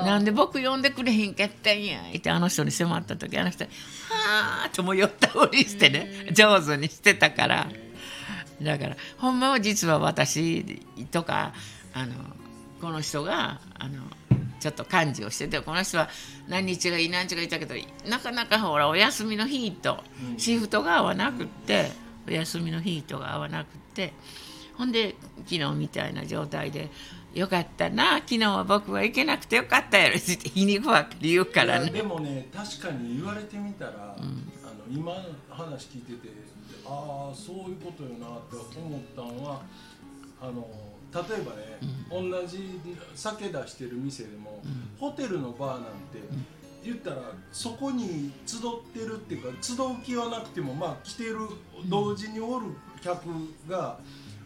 [0.05, 1.99] なんで僕呼んでくれへんかったんや？
[2.15, 3.65] ってあの人に迫った時あの人
[4.09, 7.67] 「はあ」とも寄ったふりしてね上手にしてたから。
[8.61, 11.53] だからほんまは実は私とか
[11.93, 12.13] あの
[12.81, 14.01] この人があの
[14.59, 16.09] ちょっと幹事をしててこの人は
[16.47, 17.75] 何日がいい何日がいいだけど
[18.07, 20.03] なかなかほらお休みの日と
[20.37, 21.91] シフトが合わなくって
[22.27, 24.13] お休みの日とが合わなくって。
[24.79, 26.89] ほんで昨日みたいな状態で
[27.35, 31.91] 「よかったな昨日は僕は行けなくてよかったやろ」って皮肉ばっかり言うからね。
[31.91, 34.29] でもね確かに言われてみたら、あの
[34.89, 36.33] 今の話聞いてて
[36.85, 39.61] ああそういうことよなって思ったのは
[40.41, 40.65] あの
[41.13, 41.79] 例えばね、
[42.09, 42.79] 同じ
[43.15, 44.61] 酒出してる店でも、
[44.99, 46.19] ホテルのバーなんて、
[46.83, 47.17] 言ったら
[47.51, 48.59] そこに集っ
[48.93, 51.37] てるっていうか集う気はなくてもまあ来てる
[51.87, 52.67] 同時におる
[53.01, 53.27] 客
[53.69, 53.99] が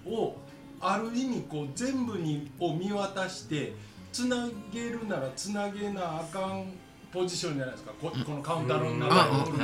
[0.06, 0.36] を
[0.80, 3.74] ある意味こう全部にを見渡して
[4.12, 6.74] つなげるならつなげなあかん
[7.12, 7.94] ポジションじゃないですか。
[8.02, 9.60] ここのカウンターの中におる。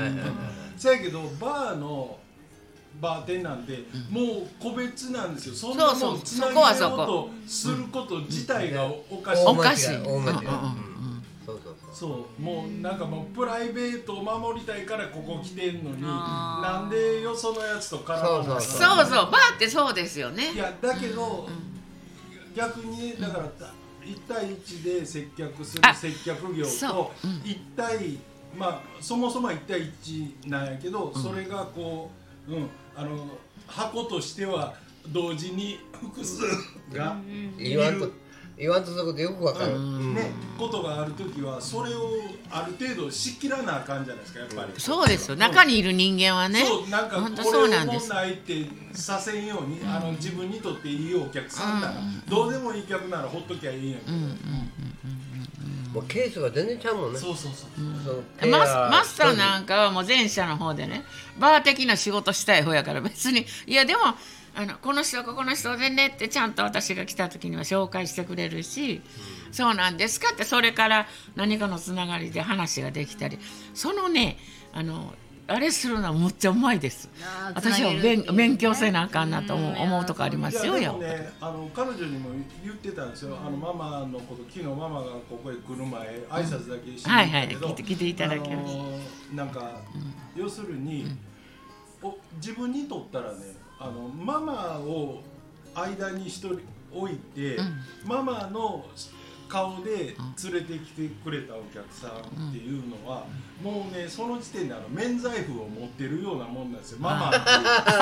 [0.94, 2.18] やけどバーの
[3.02, 3.64] バーテンなん。
[3.64, 5.56] てもう個別なんですよ。
[5.56, 6.00] そんなそう。
[6.00, 9.46] そうもんつなげようとすること自体がおかしい。
[9.46, 9.86] おかしい。
[11.46, 12.42] そうそうそう。
[12.42, 19.32] もうなんかもうプライベートを守りたいからここ来てんのになんでよそのやつと絡まないそうそうそう。
[19.32, 20.52] バーってそうですよね。
[20.54, 21.48] いやだけど、
[22.56, 23.46] 逆にだから
[24.04, 27.28] 1対1で接客するあ接客業そとう。
[27.28, 27.34] うん。
[27.42, 28.18] 1対
[28.58, 32.19] まあそもそもは1対1なんやけど、それがこう、うん、
[32.96, 33.28] あの
[33.68, 34.74] 箱としては
[35.08, 36.42] 同時に複数
[36.94, 37.18] が
[37.58, 38.14] い言わんとる、
[38.58, 40.14] 言わんとすることよくわかる、うん。
[40.14, 42.10] ね、ことがある時はそれを
[42.50, 44.74] ある程度仕切らなあかんじゃないですかやっぱり。
[44.80, 45.38] そうですよ。
[45.38, 46.64] 中にいる人間はね。
[46.66, 48.10] そうなんか本当これをそうなんです。
[48.10, 48.54] もんないって
[48.94, 51.94] させんように、あの自分にとっていいお客さんなら、
[52.28, 54.18] どうでもいい客ならほっときゃいいんやけど、
[55.94, 57.20] もうケースが全然ちゃうもんね。
[57.20, 57.70] そうそうそう、
[58.04, 61.04] そのペアマスマスターなんかはもう前者の方でね
[61.40, 64.02] バー的な仕事したい方やから別にいやでも
[64.56, 69.02] あのこの人ここの人でねってちゃんと私が来た時には紹介してくれるし、
[69.52, 73.40] そうなんですかってそれから何かのつながりで話ができたり。
[73.74, 74.38] そのね
[74.74, 75.14] あの
[75.50, 77.10] あれするのはむっちゃうまいです。
[77.56, 80.78] 私は勉勉強せなあかんなと思う思うとこありますよ。
[80.78, 82.30] やっぱりいやでもねあの彼女にも
[82.64, 89.00] 言ってたんですよ、あのママのこと昨日ママがここへ来る前挨拶だけしてはいはいたけど、聞いて聞いていただきましたあの
[89.34, 89.82] なんか、
[90.36, 91.18] 要するに、
[92.04, 93.40] お自分にとったらね
[93.80, 95.22] あのママを
[95.74, 96.60] 間に一人
[96.94, 97.58] 置いて、
[98.06, 98.86] ママの
[99.50, 103.26] 顔で連れてきてくれたお客さんっていうのは、
[103.62, 107.00] もうねその時点であの免罪符を持ってるようなもんなんですよ。
[107.00, 107.46] ママっていう。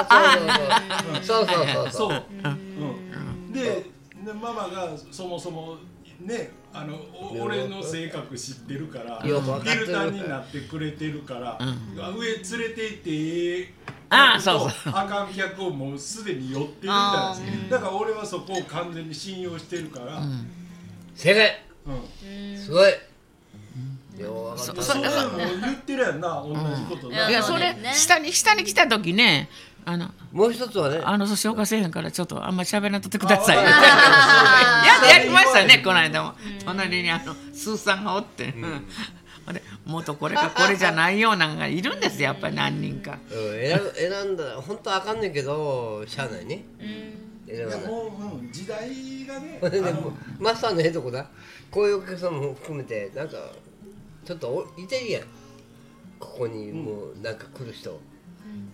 [0.10, 1.56] あ そうそう。
[1.56, 2.24] そうそうそう、そう。
[2.44, 3.86] うん、で
[4.26, 5.78] でママがそもそも
[6.20, 11.58] ねあのお俺の性格知ってるからフィルターになってくれてるから、
[11.96, 13.74] 上連れて行ってええ。
[14.10, 14.94] ああ客とそう。
[14.94, 20.48] あかん客をもうすでに寄ってるじゃないですかだから俺はそこを完全に信用してるから、うん
[21.18, 21.60] 正解
[22.58, 22.92] すごい
[24.22, 29.50] ようわかったそそれはもう言ってるやんな同じことな、うんいやそれそうですね下に下に来た時ね
[29.86, 33.58] あのもう一つはねあの紹介せえへんからちょっとあんまり喋らんとってください。
[33.58, 33.62] あ
[35.06, 36.34] ややりましたねこの間も。
[36.66, 38.86] 隣にあのスーさんがおって、うん
[39.46, 43.18] あれ元これかこれじゃないようなんがいるんですよやっぱり何人か。
[43.32, 46.88] うん選ぶ選んだら本当あかんねんけどしゃあないね選
[47.48, 49.60] いやもう、うん、時代がね
[50.38, 51.30] マスターのええとこだ。
[51.72, 53.38] こういうお客さんも含めてなんか
[54.26, 55.24] ちょっとおいてるやん
[56.20, 58.00] ここにもうなんか来る人、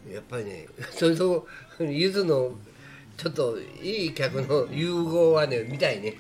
[0.10, 1.48] やっぱりね それと
[1.80, 2.58] ゆずの
[3.16, 6.16] ちょっといい客の融合はね見たいね。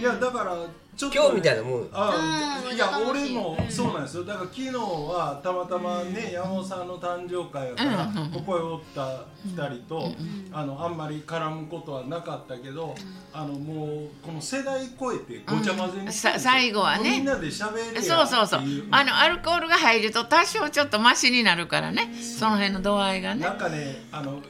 [0.00, 0.66] いやだから
[1.00, 1.88] ちょっと、今日みたいなもん。
[1.92, 4.24] あうんいや俺もそうなんですよ。
[4.24, 10.12] だから昨日はたまたまね山本さんの誕生会やからここへおった2人と
[10.52, 12.94] あのあんまり絡むことはなかったけど
[13.32, 17.10] あのもうこの世代超えてごちゃ混ぜにしてさ最後はね。
[17.10, 18.60] みんなで喋れやそうそうそう。
[18.90, 22.12] あのアルコールが入ると多少ちょっとマシになるからね。
[22.14, 23.40] その辺の度合いがね。
[23.40, 24.40] なんかねあの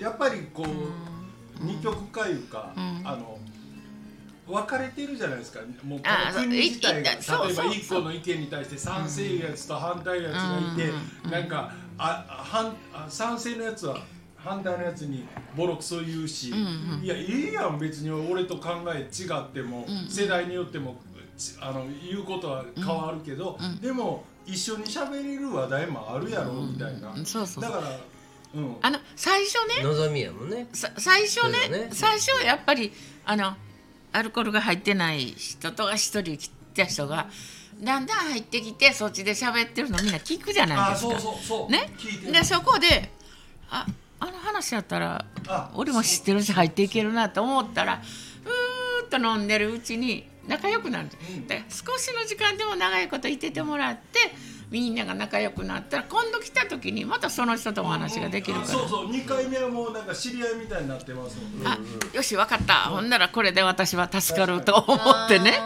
[0.00, 0.66] やっぱりこう
[1.60, 3.35] 二極化いうか、あの
[4.46, 5.60] 分かれてるじゃないですか。
[5.82, 7.10] もうこあの国自体が。
[7.10, 13.98] 例えばそう一個の意見に対して賛成やつと反対のやつがいて、なんかあ反あ賛成のやつは
[14.36, 15.26] 反対のやつに
[15.56, 16.50] ボロクソ言うし、
[17.02, 20.96] いやいいやん別に俺と考え違っても、世代によっても
[21.36, 27.98] ちあの言うことは変わるけど、でも一緒に喋れる話題もあるやろみたいな、だから
[28.54, 28.76] うん。
[28.80, 30.68] あの最初ね望みやもんね。
[30.72, 31.88] さ最初ねね。
[31.92, 32.92] 最初はやっぱり
[33.24, 33.56] あの
[34.16, 37.28] アルコールが入ってない人と一人来た人が
[37.80, 41.20] だんだん入ってきてそっちで喋ってるのみんな聞くじゃないあですか。
[41.20, 41.90] そね？
[42.32, 43.10] でそこで
[43.68, 43.86] あ
[44.18, 51.46] あの話やったらあ俺も知ってるし入っていけるなと思ったらうーっと飲んでるうちに仲良くなる、ん。
[51.46, 54.34] で少しの時間でも長いこといててもらって
[54.70, 58.66] みんなが仲良くなったら今度来た時にまたその人とお話ができるから。
[58.66, 61.66] あそうそう2回目はもうなんか知り合いみたいになってますもんね。
[61.66, 61.78] あ
[62.16, 65.60] よし分かった、ほんならこれで私は助かると思ってね。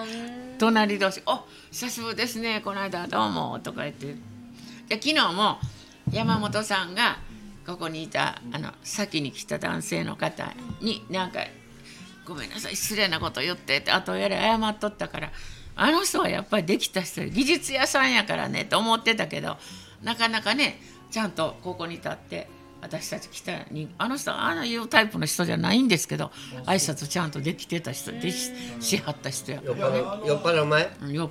[0.59, 2.61] 隣同士「お久しぶりですね。
[2.63, 4.15] この間はどうも」とか言って。
[4.89, 5.59] で昨日も
[6.11, 7.19] 山本さんが
[7.67, 11.41] ここにいたあの先に来た男性の方になんか
[12.27, 15.31] 「ごめんなさい失礼なこと言って」って後やれ謝っとったから
[15.83, 19.57] あの人はやっぱりできた人技術屋さんやからねと思ってたけど
[20.03, 20.79] なかなかね
[21.11, 22.49] ちゃんとここに立って
[22.83, 26.31] 私たち来たにあの人はあのいうタイプの人じゃないんですけど
[26.67, 29.63] 挨拶ちゃんとできてた人でししはった人や。
[29.65, 30.91] 酔っ払い酔っ払う前？
[31.11, 31.31] 酔っ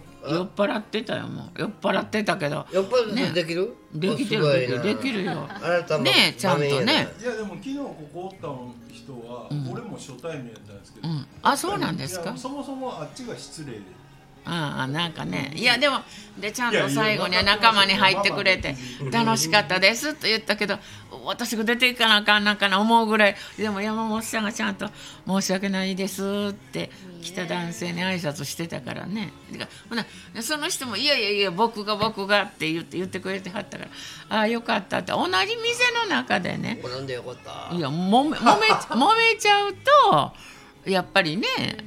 [0.55, 1.61] 払ってたよもう。
[1.61, 5.47] 酔っ払ってたけど酔っ払ってできる、できてるできるできるよ。
[6.01, 7.07] ねえちゃんとね。
[7.19, 8.31] いやでも昨日ここおっ
[8.89, 11.25] た人は、俺も初対面やったんですけど、うん。
[11.41, 12.35] あそうなんですか？
[12.37, 13.81] そもそもあっちが失礼
[14.45, 15.51] ああなんかね。
[15.55, 15.99] いやでも
[16.37, 18.75] でちゃんと最後には仲間に入ってくれて
[19.11, 20.79] 「楽しかったです」と言ったけど
[21.25, 24.89] 私が出ていかなあかんなんかな思うぐらいでも山本さんがちゃんと
[25.27, 26.89] 「申し訳ないです」って
[27.21, 29.33] 来た男性に挨拶してたからね。
[29.51, 30.05] だからほな
[30.41, 33.89] その人も「いやいやいや僕が僕が」って言って言ってくれてはったから
[34.35, 37.35] 「ああよかった」って同じ店の中でねこれなんでよかっ
[37.69, 37.75] た。
[37.75, 40.33] いやもめもめもめちゃうと
[40.85, 41.45] やっぱりね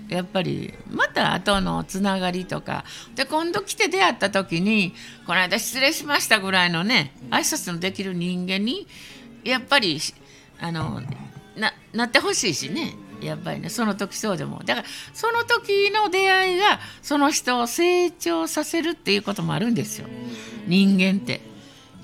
[0.09, 2.84] やっぱりまた後のつながりとか。
[3.14, 4.95] で今度来て出会った時に
[5.26, 8.86] 「この間失礼しました」ぐらいのね挨拶のできる人間に
[9.45, 10.01] やっぱり
[10.61, 11.03] あの
[11.57, 12.95] ななってほしいしね。
[13.20, 14.62] やっぱりねその時そうでも。
[14.64, 20.09] だからその時の出会いがその人を成長させるっていうこともあるんですよ。
[20.66, 21.40] 人間って。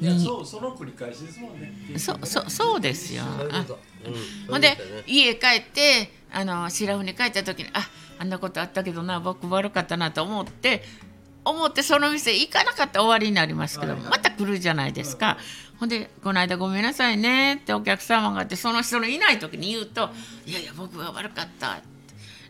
[0.01, 1.73] いやそうその繰り返しですもんね。
[1.99, 3.25] そうそうそうですよ。
[3.67, 3.79] そ
[4.53, 4.61] うん。
[4.61, 4.79] でね。
[5.07, 10.83] 家帰ってあの白船に帰った時にああんなことあったけどな僕悪かったなと思って
[11.45, 15.39] 思ってその店行かなかったら終わりになりますけど、また来るじゃないですか。
[15.81, 20.11] ほんで「この間ごめんなさいね」ってお客様があってその人のいない時に言うと
[20.45, 21.81] 「いやいや僕が悪かった」っ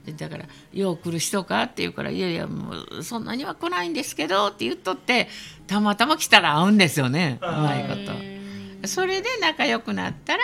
[0.07, 5.29] てだから「よう来る人か?」って言うから「いやいやもうそんなには来ないんですけど」って言っとって
[5.67, 8.38] たまたま来たら会うんですよねうまいこと。
[8.85, 10.43] それで仲良くなったら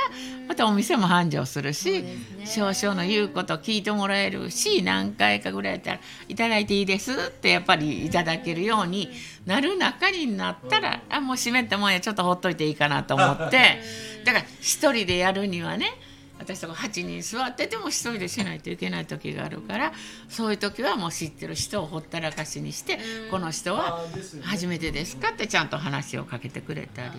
[0.49, 2.05] またお店も繁盛するし、
[2.45, 9.11] 少々の言うこと聞いてもらえるし何回かぐらいやったら「いただいていいです」ってやっぱりいただけるように
[9.47, 13.81] なる中になったら、あもう閉めたもんやちょっとほっといていいかなと思って。
[14.25, 15.93] だから一人でやるにはね
[16.39, 19.93] 私とか8人座ってても一人でしないといけない時があるから
[20.29, 22.99] そういう時はもう知ってる人をほったらかしにして、
[23.31, 24.05] この人は
[24.43, 27.11] 初めてですかってちゃんと話をかけてくれたり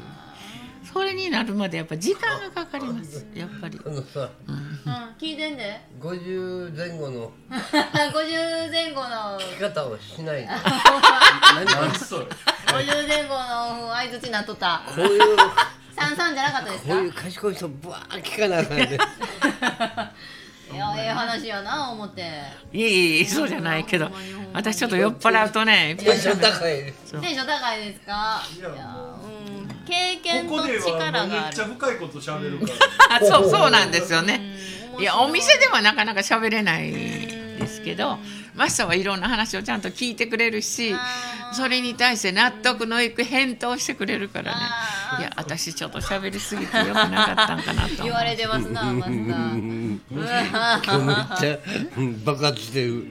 [0.93, 3.79] それになるまでやっぱ時間がかかりますやっぱり。
[3.85, 4.55] あのさうん
[5.19, 5.81] 聞いてんで。
[5.99, 9.39] 50前後の 50前後の。
[9.39, 10.47] 聞き方をしないで
[11.65, 12.25] 何それ。
[12.25, 14.81] 50前後の相づちなっとった。
[14.87, 15.37] こういう
[15.97, 16.93] 三三じゃなかったですか？
[16.93, 18.97] こういう賢い人ぶわー聞かなあかんね。
[20.73, 22.23] いやええ話やな思って。
[22.73, 24.09] いえいえそうじゃないけど。
[24.53, 26.93] 私ちょっと酔っ払うとねテンション高い。
[27.21, 28.41] テンション高いですか？
[28.57, 28.69] いや
[29.87, 31.31] 経験こと力がある。
[31.31, 32.73] めっちゃ深いこと喋るか
[33.09, 33.15] ら。
[33.17, 34.41] あそうそうなんですよね。
[34.95, 35.01] うん。
[35.01, 38.17] いやお店ではなかなか喋れないですけど
[38.53, 40.95] マスターはいろんな話をちゃんと聞いてくれるし
[41.53, 44.61] それに対して納得のいく返答してくれるからね。
[45.19, 48.03] いや私ちょっと喋りすぎてよくなかったんかなと。
[48.03, 51.59] 言われてますなマスターめっちゃ
[51.97, 52.23] うん。
[52.23, 53.05] 爆発してる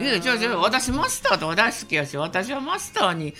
[0.00, 3.32] いやじゃあじゃあ私マスターとか大好きやし私はマスターに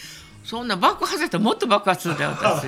[0.44, 2.66] そんな爆発やったらもっと爆発するで私。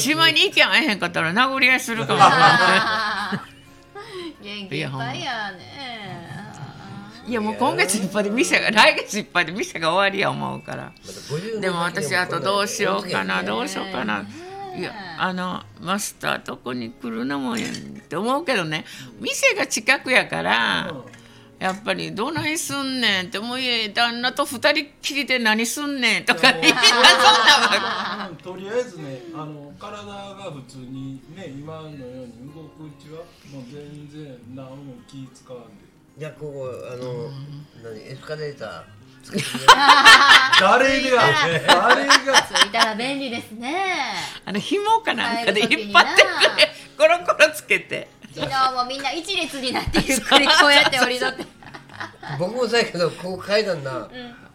[0.00, 2.20] しまいに意見合えへんかったら殴り合いするかも。
[2.20, 3.54] しれない
[4.44, 6.44] 元気いっぱいやね。
[7.26, 10.92] いやもう今月いっぱいで店が来月いっぱいで店が終わりや思うから。
[11.04, 14.22] 50でも私あとどうしようかなどうしようかな。
[14.22, 14.28] ね
[14.76, 17.58] いやあのマスターとこに来るのもっ
[18.08, 18.84] て思うけどね。
[19.20, 20.92] 店が近くやから、
[21.64, 27.08] やっぱりどないすんねんってもういえ旦那と二人きりで何すんねんとかみんなそんな
[28.22, 35.84] わうんとりあえずねあの体が普通にね今のように動くうちはもう全然何も気使わんで。
[36.18, 37.30] じゃあここあの
[37.82, 38.84] 何エスカレーター
[40.60, 41.22] 誰が
[41.66, 42.14] 誰が。
[42.42, 43.74] ついたら便利ですね。
[44.44, 48.08] あの紐かなんかで引っ張ってくれコロコロつけて。
[48.34, 51.46] 昨日もみんな一列になってゆっくりこうやって降りとって
[52.38, 54.06] 僕もさやけどここ階段なも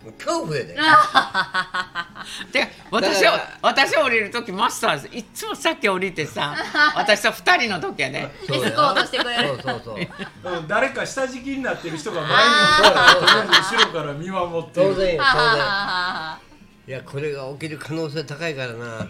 [0.07, 0.75] う恐怖やで。
[2.51, 6.55] で私を私降りる時マスターいっつもさっき降りてさ
[6.95, 8.33] 私と二人の時やね。
[8.47, 9.47] そうやエスコートしてくれる。
[9.47, 10.53] そうそうそう。
[10.57, 14.87] うん誰か下敷きになってる人が前におったらとりあえず後ろから見守ってる。
[14.89, 15.17] 当然当然。
[15.17, 16.39] は
[16.87, 19.07] いやこれが起きる可能性高いからな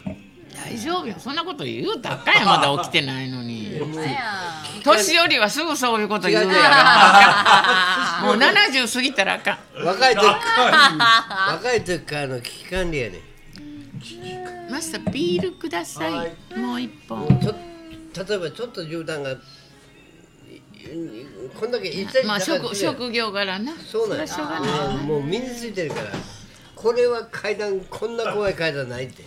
[0.56, 1.16] 大丈夫よ。
[1.18, 3.80] そんなこと言うたらあかんや まだ起きてないのに。
[4.84, 8.26] 年寄りはすぐそういうこと言うやろ。
[8.28, 9.86] もう70過ぎたらあかん。
[9.86, 13.22] 若い時高若い時からの危機管理やね
[14.70, 16.60] マスタービールください、はい。
[16.60, 17.28] もう一本。
[17.28, 19.38] 例えばちょっと絨毯がい
[21.60, 23.74] こんだけ一切まあ職職職業柄な。
[23.86, 24.26] そうなんや。
[24.26, 24.98] れはしょうがない。
[24.98, 26.10] もう身についてるから。
[26.82, 29.24] これは階段こんな怖い階段ないって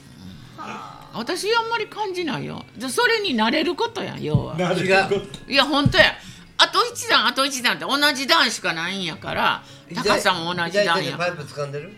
[1.14, 2.64] 私あんまり感じないよ。
[2.76, 4.56] じゃそれに慣れることやん要は。
[4.56, 6.14] いや本当や。
[6.58, 9.62] あと一段あと一段って同じ段しかないんやから。
[9.94, 11.16] 高さも同じ段や。
[11.16, 11.92] パイプ掴んでる？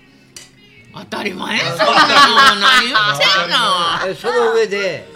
[0.95, 1.89] 当たり前そんなの
[2.61, 3.57] 何言ってんの。
[4.09, 5.09] えその上で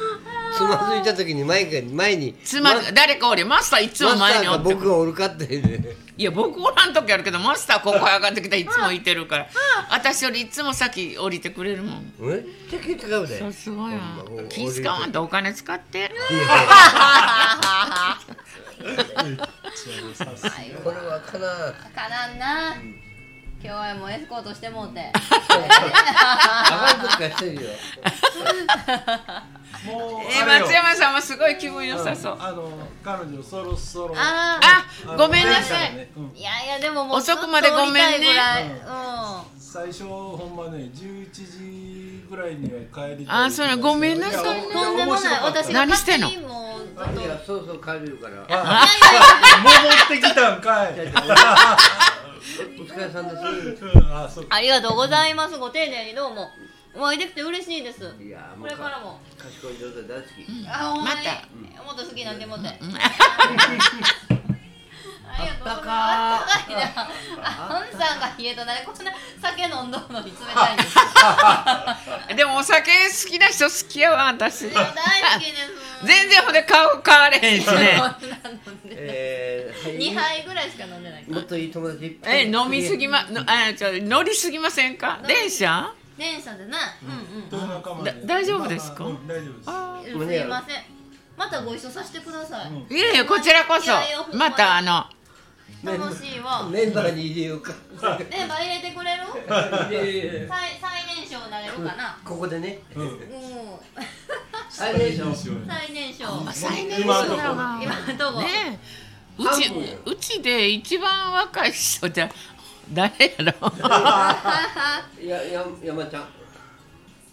[0.57, 2.35] つまずいた時に前が前に。
[2.45, 9.47] つま誰かおりマスターいつも前におって僕がおるかってねいや僕おらん時あるけどマスターここ上がってきたらいつもいてるから。
[9.89, 12.13] 私よりいつも先降りてくれるもん。
[12.19, 13.39] めっ気使うで。
[13.39, 16.11] そうすごいな気使わんとお金使って。
[20.83, 22.75] これはかなかなんな、
[23.61, 25.01] 今日はもうエスコートしてもうて。
[29.85, 32.37] もうえ松山さんもすごい気分良さそう。
[32.41, 32.71] あの
[33.05, 34.15] 彼女そろそろ。
[34.17, 35.95] ああごめんなさい。
[35.95, 36.29] ねうん。
[36.31, 38.29] ーいやいやでももう遅くまでごめんね。
[38.87, 38.95] うん。
[38.95, 38.95] う
[39.41, 45.41] ん最初ほんまね11時ぐらいには帰りあそうなごめんなさいとんでもない。
[45.43, 46.31] 私が何してんの？
[47.47, 48.47] そうそう帰るから。
[48.49, 48.87] あ
[49.63, 50.95] 戻ってきたんかい
[52.59, 53.37] お疲れさんで
[53.77, 53.85] す。
[53.85, 54.57] うんあそうか。
[54.57, 55.57] ありがとうございます。
[55.59, 56.51] ご丁寧にどうも。
[56.97, 58.01] お会いできて嬉しいです。
[58.21, 59.21] いやもこうれからも。
[59.39, 60.45] 賢い状態大好き。
[60.69, 61.21] あほんまに。
[61.77, 62.77] まもっと好きなんでもって。
[62.81, 62.97] うん。
[62.97, 62.99] あ
[65.43, 65.89] りがとうございます。
[65.89, 66.81] ああったかいな
[67.45, 67.47] あ
[67.79, 70.97] んさんが冷えとなれこんな酒飲んどるのに冷たいんです。
[70.99, 71.05] よ
[72.35, 72.97] でもお酒好
[73.31, 74.63] きな人好きやわ私。
[74.69, 74.87] でも大
[75.35, 75.71] 好きです。
[76.05, 77.71] 全然ほんで顔変われへんしね。
[78.21, 79.99] そんなのでえーはい。
[79.99, 85.21] 2杯ぐらいしか飲んでないもっといい友達いっぱいえ飲みすぎまのあちょ乗りすぎませんか？
[85.27, 85.93] 電車？
[86.17, 86.73] 電車でね
[87.03, 89.05] うんうん大丈夫ですか？
[89.05, 89.67] 大丈夫です。
[89.67, 90.83] あすいません。
[91.37, 93.93] またご一緒させてください、いやいやこちらこそ。
[94.37, 95.05] またあの。
[95.85, 96.69] 楽しいわ。
[96.69, 97.73] メンバーに入れようか。
[97.93, 99.23] メンバー入れてくれる？
[99.25, 102.19] い最最年少になれるかな？
[102.25, 102.81] ここでね。
[102.97, 103.03] うん。
[103.03, 103.19] うん
[104.71, 107.37] 最年少最年少最年今のとこ。
[107.37, 108.79] 少だわ今のとこ、ねえ
[109.39, 109.71] うち
[110.05, 112.29] うちで一番若い人じゃ
[112.93, 113.73] 誰やろ？
[115.23, 116.29] い やや山ちゃん。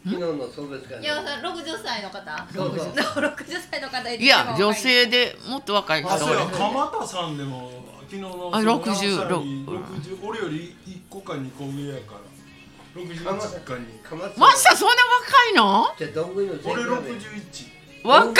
[0.07, 2.47] 昨日の送別会いや六十歳の方。
[2.53, 6.35] 六十歳の方いや女性でもっと若い人あそう。
[6.35, 7.71] やおる鎌田さんでも
[8.03, 13.01] 昨日のあその60さらに60俺より1個か2個上やから。
[13.01, 13.23] 61
[13.63, 15.95] か2かまつマスターそんな若いの？
[15.97, 18.33] じゃあどんぐりの俺全部61若っ！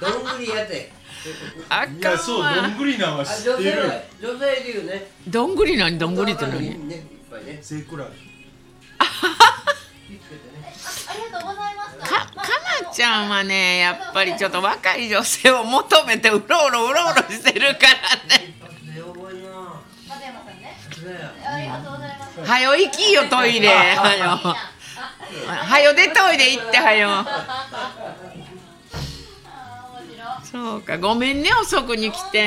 [0.00, 0.92] どんぐりやて
[1.68, 5.10] あいやそうどわんぐりなんはあ知ってる女性は女性いるよね。
[5.28, 6.60] どんぐり何どんぐりって何？
[6.88, 7.86] ねいっぱいね背比べ。
[7.86, 7.92] 気
[10.18, 10.74] つけてね。
[11.08, 12.42] ありがとうございましたかか
[12.82, 18.54] なちゃんはねやっぱりちょっと若い女性を求めてうろうろうろうろしてるからね。
[18.58, 19.50] 一発で覚えんな
[20.08, 20.76] 松山さんね。
[20.92, 23.68] そうやありがとうございますはよ行きよトイレ。
[23.68, 24.56] はよ
[25.46, 27.24] はよ出トイレ行ってはよ
[30.52, 32.46] そうかごめんね遅くに来て。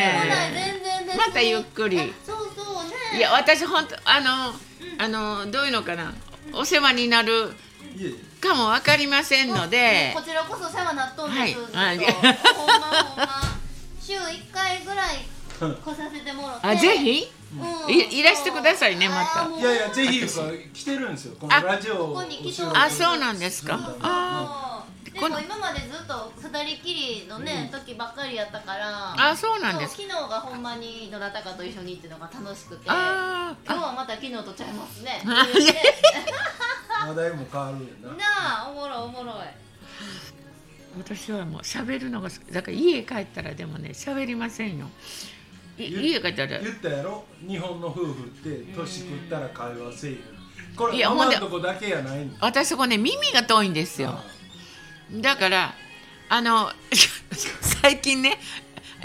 [1.17, 2.13] またゆっくり。
[2.25, 3.17] そうそうね。
[3.17, 4.53] いや私本当あの
[4.97, 6.13] あのどういうのかな。
[6.53, 7.51] お世話になる
[8.39, 10.11] かもわかりませんので。
[10.15, 13.27] こちらこそ世話になっとんです、はいほんまほんま。
[13.99, 15.25] 週一回ぐらい
[15.57, 16.67] 来させてもらって。
[16.67, 17.27] あぜひ？
[17.57, 17.91] うん。
[17.91, 19.47] いいらしてくださいねまた。
[19.49, 20.21] いやいやぜひ
[20.73, 21.35] 来てるんですよ。
[21.39, 22.15] このラジオ
[22.75, 23.95] あそうなんですか。
[24.01, 29.95] あそうでも今までずっと二人きりのね、時ばっかりやったからあそうなんです。
[29.95, 35.21] 昨日がほんまにどなたかと一緒にっていうのが楽しくてあ今日はまた昨日とちゃいますね。
[37.07, 38.09] 話題も変わるんやな。
[38.17, 38.23] な
[38.65, 39.35] あおもろいおもろい。
[40.97, 44.89] 私はもう喋るのがだから家帰ったらでもね喋りませんよ。
[45.77, 46.59] い家帰ったら。
[46.59, 47.25] 言ったやろ？
[47.47, 50.17] 日本の夫婦って年食ったら会話せえ
[50.75, 54.19] これいやほんで今のとこだけやない私そこね耳が遠いんですよ
[55.11, 55.75] だから
[56.29, 56.71] あの
[57.61, 58.39] 最近ね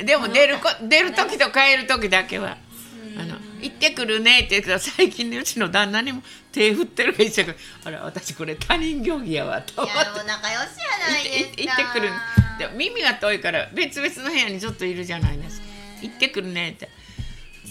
[0.03, 2.57] でも出るこ出る時と帰る時だけは
[3.19, 6.23] 「あの行ってくるね」って言うけど最近ねうちの旦那にも
[6.53, 7.55] 手振ってるから一緒に
[7.85, 10.27] あら私これ他人行儀やわ」とい思って。
[10.27, 11.51] 仲良しやないですか。
[11.57, 12.11] 行ってくる。
[12.59, 15.67] でも耳が遠いから別々の部屋にずっといるじゃないですか。
[16.03, 16.89] 行ってくるねって。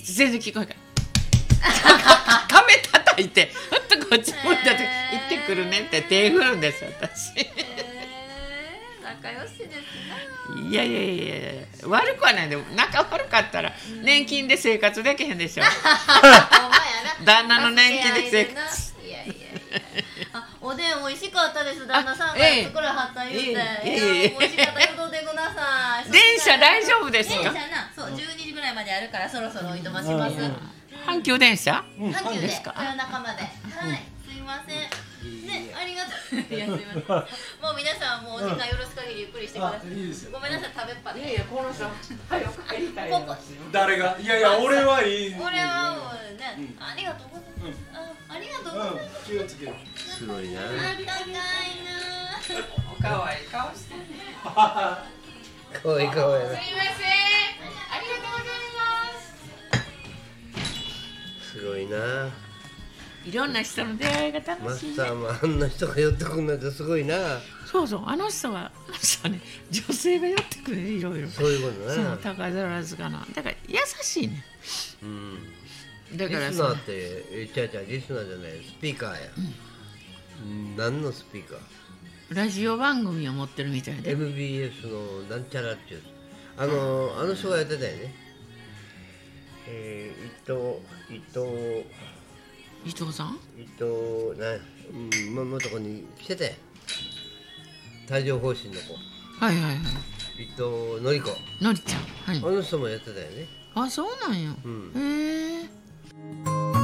[0.04, 0.76] 全然聞こえない
[2.48, 7.34] 壁叩いてほんとこっち向いた時行ってくるねって手振るんです私。
[7.36, 7.89] えー
[9.22, 9.76] 仲良しです
[10.10, 12.50] ないやいやいやいや悪くはない。
[12.50, 13.72] でも仲悪かったら
[14.04, 15.64] 年金で生活できへんでしょ。
[17.26, 18.94] 旦那の年金で生活。
[19.06, 19.50] いやいやいや。
[20.34, 21.86] あおでん美味しかったです。
[21.88, 27.36] 旦那さんがええ作らはった言うて、ええ美味しかった言うとってください電車大丈夫ですか？
[27.44, 30.36] 電車なそう12時ぐらいまであるからそろそろおいとまします、
[31.08, 31.84] 阪急電車？
[32.00, 32.12] うん。
[32.12, 32.74] 阪急でですか。
[32.78, 33.42] 夜中まで。
[33.42, 33.50] はい
[34.28, 36.40] すいませんねありがとう。
[36.56, 37.04] いやすいません。
[37.62, 39.80] もう皆さんもうお時間よろす限りゆっくりしてください。
[39.84, 40.32] あいいですよ。
[40.32, 41.86] ごめんなさい食べっぱでいやこの人
[42.30, 43.12] 早く帰りたい
[43.72, 44.18] 誰が？
[44.20, 45.36] いやいや俺はいい。
[45.36, 49.38] 俺はもうね、ありがとうございます、あありがとうございます、うん。
[49.38, 50.62] 気をつけるすごいな。
[50.62, 51.40] あったかいな
[53.02, 54.06] 可愛い顔してね。
[54.44, 54.50] か
[55.90, 56.50] わいいかわいいな。
[56.50, 57.10] すいません。
[57.92, 59.14] ありがとうございま
[61.44, 61.52] す。
[61.52, 62.30] すごいな
[63.30, 64.94] いろんな人の出会いがマ楽しい、ね。
[64.94, 67.16] スタ、ーもあんな人が寄ってくるなんてすごいな。
[67.66, 71.28] そうそうあの人はあの人はね女性が寄ってくるいろいろ。
[71.30, 74.44] そういうことそうな高皿塚のだから優しいね。
[75.04, 76.18] うん。
[76.18, 76.92] だリからさスナーって
[77.32, 79.18] えちゃうちゃうリスナーじゃないスピーカーや、
[80.44, 81.60] うん、何のスピーカー？
[82.36, 84.12] ラジオ番組を持ってるみたいで。
[84.12, 86.02] MBS のなんちゃらっていう。
[86.58, 88.14] あのあの人がやってたよね。
[89.72, 91.86] えー、伊藤伊藤
[92.86, 93.40] 伊藤さん？
[93.58, 93.86] 伊藤
[94.40, 94.60] ね
[94.92, 96.58] うんママとこに来てて。
[98.12, 98.94] 帯状疱疹の子。
[99.46, 99.76] はいはいはい。
[100.44, 101.30] 伊藤のり子。
[101.62, 102.02] のりちゃん。
[102.02, 102.38] はい。
[102.38, 103.46] あの人もやってたよね。
[103.76, 106.79] あそうなんや、うん、ええ